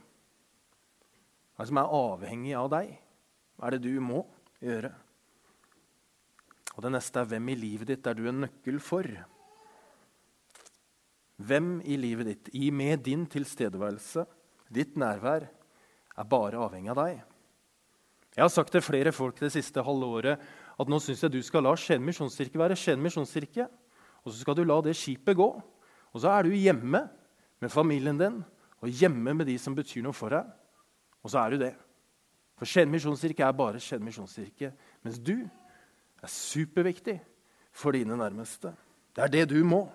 Hva 1.50 1.59
er 1.59 1.66
det 1.66 1.71
som 1.75 1.83
er 1.83 1.99
avhengig 1.99 2.57
av 2.62 2.71
deg? 2.78 2.97
Hva 3.59 3.66
er 3.66 3.75
det 3.75 3.85
du 3.90 4.01
må 4.07 4.22
gjøre? 4.62 4.94
Og 6.77 6.85
det 6.87 6.94
neste 6.94 7.25
er 7.25 7.33
hvem 7.35 7.51
i 7.51 7.62
livet 7.66 7.96
ditt 7.96 8.07
er 8.07 8.14
du 8.14 8.29
en 8.31 8.44
nøkkel 8.46 8.79
for? 8.79 9.16
Hvem 11.42 11.81
i 11.83 11.98
livet 11.98 12.37
ditt, 12.37 12.55
i 12.55 12.70
med 12.70 13.03
din 13.03 13.27
tilstedeværelse, 13.27 14.31
ditt 14.72 14.96
nærvær, 14.98 15.48
er 16.20 16.28
bare 16.28 16.61
avhengig 16.61 16.92
av 16.92 17.00
deg? 17.00 17.20
Jeg 18.37 18.44
har 18.44 18.52
sagt 18.52 18.70
til 18.72 18.85
flere 18.85 19.12
folk 19.12 19.40
det 19.40 19.50
siste 19.52 19.83
halve 19.83 20.06
året 20.06 20.42
at 20.80 20.88
nå 20.90 21.00
syns 21.02 21.24
jeg 21.24 21.33
du 21.35 21.40
skal 21.44 21.64
la 21.66 21.74
Skien 21.78 22.02
misjonskirke 22.04 22.61
være 22.61 22.78
Skien 22.78 23.00
misjonskirke. 23.02 23.66
Og 24.22 24.33
så 24.33 24.42
skal 24.42 24.56
du 24.56 24.62
la 24.64 24.78
det 24.85 24.94
skipet 24.96 25.37
gå. 25.37 25.48
Og 26.14 26.22
så 26.22 26.30
er 26.33 26.46
du 26.46 26.54
hjemme 26.54 27.02
med 27.61 27.72
familien 27.72 28.18
din 28.20 28.40
og 28.80 28.88
hjemme 28.88 29.35
med 29.37 29.48
de 29.48 29.56
som 29.61 29.74
betyr 29.76 30.04
noe 30.06 30.16
for 30.16 30.33
deg. 30.33 30.46
Og 31.20 31.33
så 31.33 31.42
er 31.42 31.52
du 31.52 31.64
det. 31.64 31.74
For 32.56 32.68
Skien 32.68 32.90
misjonskirke 32.92 33.44
er 33.44 33.56
bare 33.56 33.83
Skien 33.83 34.04
misjonskirke. 34.04 34.72
Mens 35.04 35.18
du 35.18 35.37
er 36.20 36.30
superviktig 36.30 37.18
for 37.72 37.96
dine 37.96 38.16
nærmeste. 38.16 38.72
Det 39.16 39.26
er 39.26 39.33
det 39.33 39.48
du 39.50 39.59
må. 39.66 39.88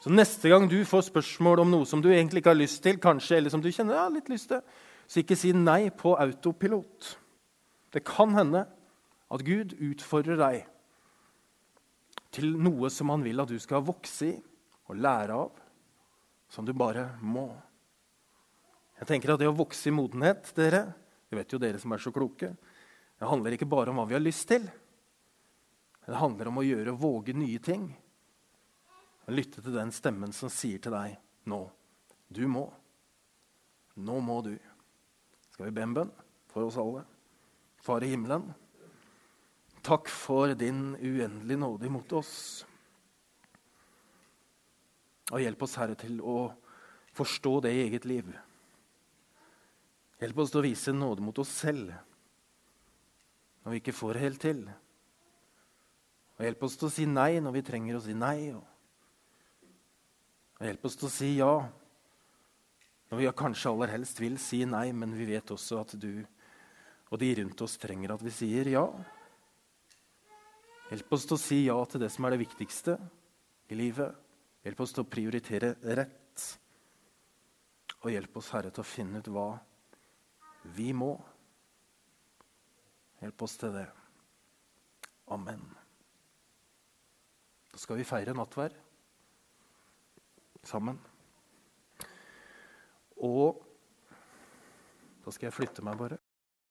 Så 0.00 0.08
Neste 0.08 0.48
gang 0.48 0.64
du 0.68 0.78
får 0.88 1.10
spørsmål 1.10 1.60
om 1.60 1.72
noe 1.74 1.86
som 1.88 2.00
du 2.00 2.08
egentlig 2.08 2.40
ikke 2.40 2.54
har 2.54 2.60
lyst 2.60 2.80
til, 2.84 2.96
kanskje, 3.00 3.36
eller 3.36 3.52
som 3.52 3.60
du 3.60 3.68
kjenner 3.68 3.98
ja, 3.98 4.06
litt 4.08 4.30
lyst 4.32 4.48
til, 4.48 4.62
så 5.04 5.20
ikke 5.20 5.36
si 5.36 5.52
nei 5.52 5.90
på 5.92 6.14
autopilot. 6.16 7.10
Det 7.92 8.00
kan 8.08 8.32
hende 8.38 8.64
at 9.30 9.44
Gud 9.44 9.74
utfordrer 9.76 10.40
deg 10.40 10.62
til 12.32 12.54
noe 12.62 12.88
som 12.92 13.10
han 13.12 13.26
vil 13.26 13.42
at 13.42 13.50
du 13.50 13.58
skal 13.60 13.84
vokse 13.84 14.30
i 14.30 14.36
og 14.90 14.98
lære 14.98 15.36
av, 15.36 15.58
som 16.50 16.66
du 16.66 16.72
bare 16.74 17.10
må. 17.22 17.50
Jeg 18.98 19.06
tenker 19.06 19.34
at 19.34 19.40
Det 19.40 19.48
å 19.48 19.56
vokse 19.56 19.90
i 19.90 19.94
modenhet 19.94 20.48
dere, 20.56 20.86
det 21.30 21.38
vet 21.38 21.52
jo 21.52 21.60
dere 21.62 21.78
som 21.78 21.92
er 21.92 22.02
så 22.02 22.10
kloke, 22.12 22.54
det 23.20 23.28
handler 23.28 23.54
ikke 23.54 23.68
bare 23.68 23.92
om 23.92 24.00
hva 24.00 24.08
vi 24.08 24.16
har 24.16 24.24
lyst 24.24 24.48
til. 24.48 24.64
Det 26.08 26.18
handler 26.18 26.48
om 26.48 26.58
å 26.58 26.64
gjøre 26.64 26.94
og 26.94 27.02
våge 27.04 27.36
nye 27.36 27.60
ting. 27.62 27.90
Lytte 29.28 29.62
til 29.62 29.76
den 29.76 29.92
stemmen 29.92 30.32
som 30.34 30.50
sier 30.52 30.80
til 30.82 30.94
deg 30.94 31.18
nå 31.50 31.64
du 32.30 32.44
må. 32.46 32.64
Nå 33.98 34.20
må 34.22 34.38
du. 34.46 34.54
Skal 35.50 35.68
vi 35.68 35.74
be 35.74 35.84
en 35.84 35.94
bønn 35.96 36.12
for 36.50 36.68
oss 36.68 36.78
alle? 36.80 37.02
Far 37.80 38.04
i 38.04 38.10
himmelen, 38.12 38.44
takk 39.82 40.08
for 40.12 40.52
din 40.54 40.92
uendelige 40.94 41.58
nåde 41.58 41.88
imot 41.88 42.12
oss. 42.20 42.34
Og 45.30 45.42
hjelp 45.42 45.64
oss, 45.64 45.76
Herre, 45.80 45.96
til 45.98 46.20
å 46.20 46.50
forstå 47.16 47.54
det 47.64 47.72
i 47.74 47.82
eget 47.86 48.06
liv. 48.08 48.28
Hjelp 50.20 50.42
oss 50.42 50.52
til 50.52 50.60
å 50.60 50.66
vise 50.66 50.94
nåde 50.94 51.24
mot 51.24 51.38
oss 51.40 51.52
selv 51.62 51.94
når 53.60 53.74
vi 53.74 53.80
ikke 53.82 53.96
får 53.96 54.16
det 54.16 54.24
helt 54.24 54.40
til. 54.40 54.60
Og 56.38 56.44
hjelp 56.46 56.62
oss 56.64 56.76
til 56.80 56.88
å 56.88 56.92
si 56.92 57.06
nei 57.08 57.40
når 57.44 57.56
vi 57.58 57.64
trenger 57.64 57.98
å 57.98 58.04
si 58.04 58.14
nei. 58.16 58.52
Og, 58.56 58.64
hjelp 60.68 60.84
oss 60.84 60.98
til 61.00 61.08
å 61.08 61.12
si 61.14 61.30
ja 61.38 61.54
når 63.10 63.18
vi 63.18 63.30
kanskje 63.34 63.72
aller 63.72 63.90
helst 63.90 64.20
vil 64.22 64.36
si 64.38 64.60
nei, 64.68 64.92
men 64.94 65.16
vi 65.18 65.26
vet 65.32 65.50
også 65.50 65.80
at 65.80 65.96
du 65.98 66.22
og 67.10 67.18
de 67.18 67.30
rundt 67.40 67.62
oss 67.64 67.74
trenger 67.82 68.12
at 68.14 68.22
vi 68.22 68.30
sier 68.30 68.68
ja. 68.70 68.84
Hjelp 70.90 71.16
oss 71.16 71.24
til 71.26 71.34
å 71.34 71.42
si 71.42 71.58
ja 71.64 71.74
til 71.90 72.04
det 72.04 72.10
som 72.14 72.26
er 72.26 72.36
det 72.36 72.44
viktigste 72.44 72.94
i 73.70 73.78
livet. 73.78 74.14
Hjelp 74.62 74.82
oss 74.84 74.94
til 74.94 75.02
å 75.02 75.10
prioritere 75.10 75.72
rett. 75.98 76.44
Og 78.04 78.14
hjelp 78.14 78.38
oss, 78.38 78.52
Herre, 78.54 78.70
til 78.70 78.84
å 78.84 78.86
finne 78.86 79.18
ut 79.18 79.30
hva 79.34 79.48
vi 80.76 80.92
må. 80.94 81.10
Hjelp 83.18 83.42
oss 83.42 83.58
til 83.58 83.74
det. 83.74 83.88
Amen. 85.34 85.66
Da 87.74 87.82
skal 87.82 87.98
vi 87.98 88.06
feire 88.06 88.34
nattvær 88.38 88.78
sammen. 90.66 90.98
Og 93.20 93.60
da 95.24 95.32
skal 95.32 95.48
jeg 95.50 95.56
flytte 95.56 95.84
meg 95.84 95.98
bare. 96.00 96.20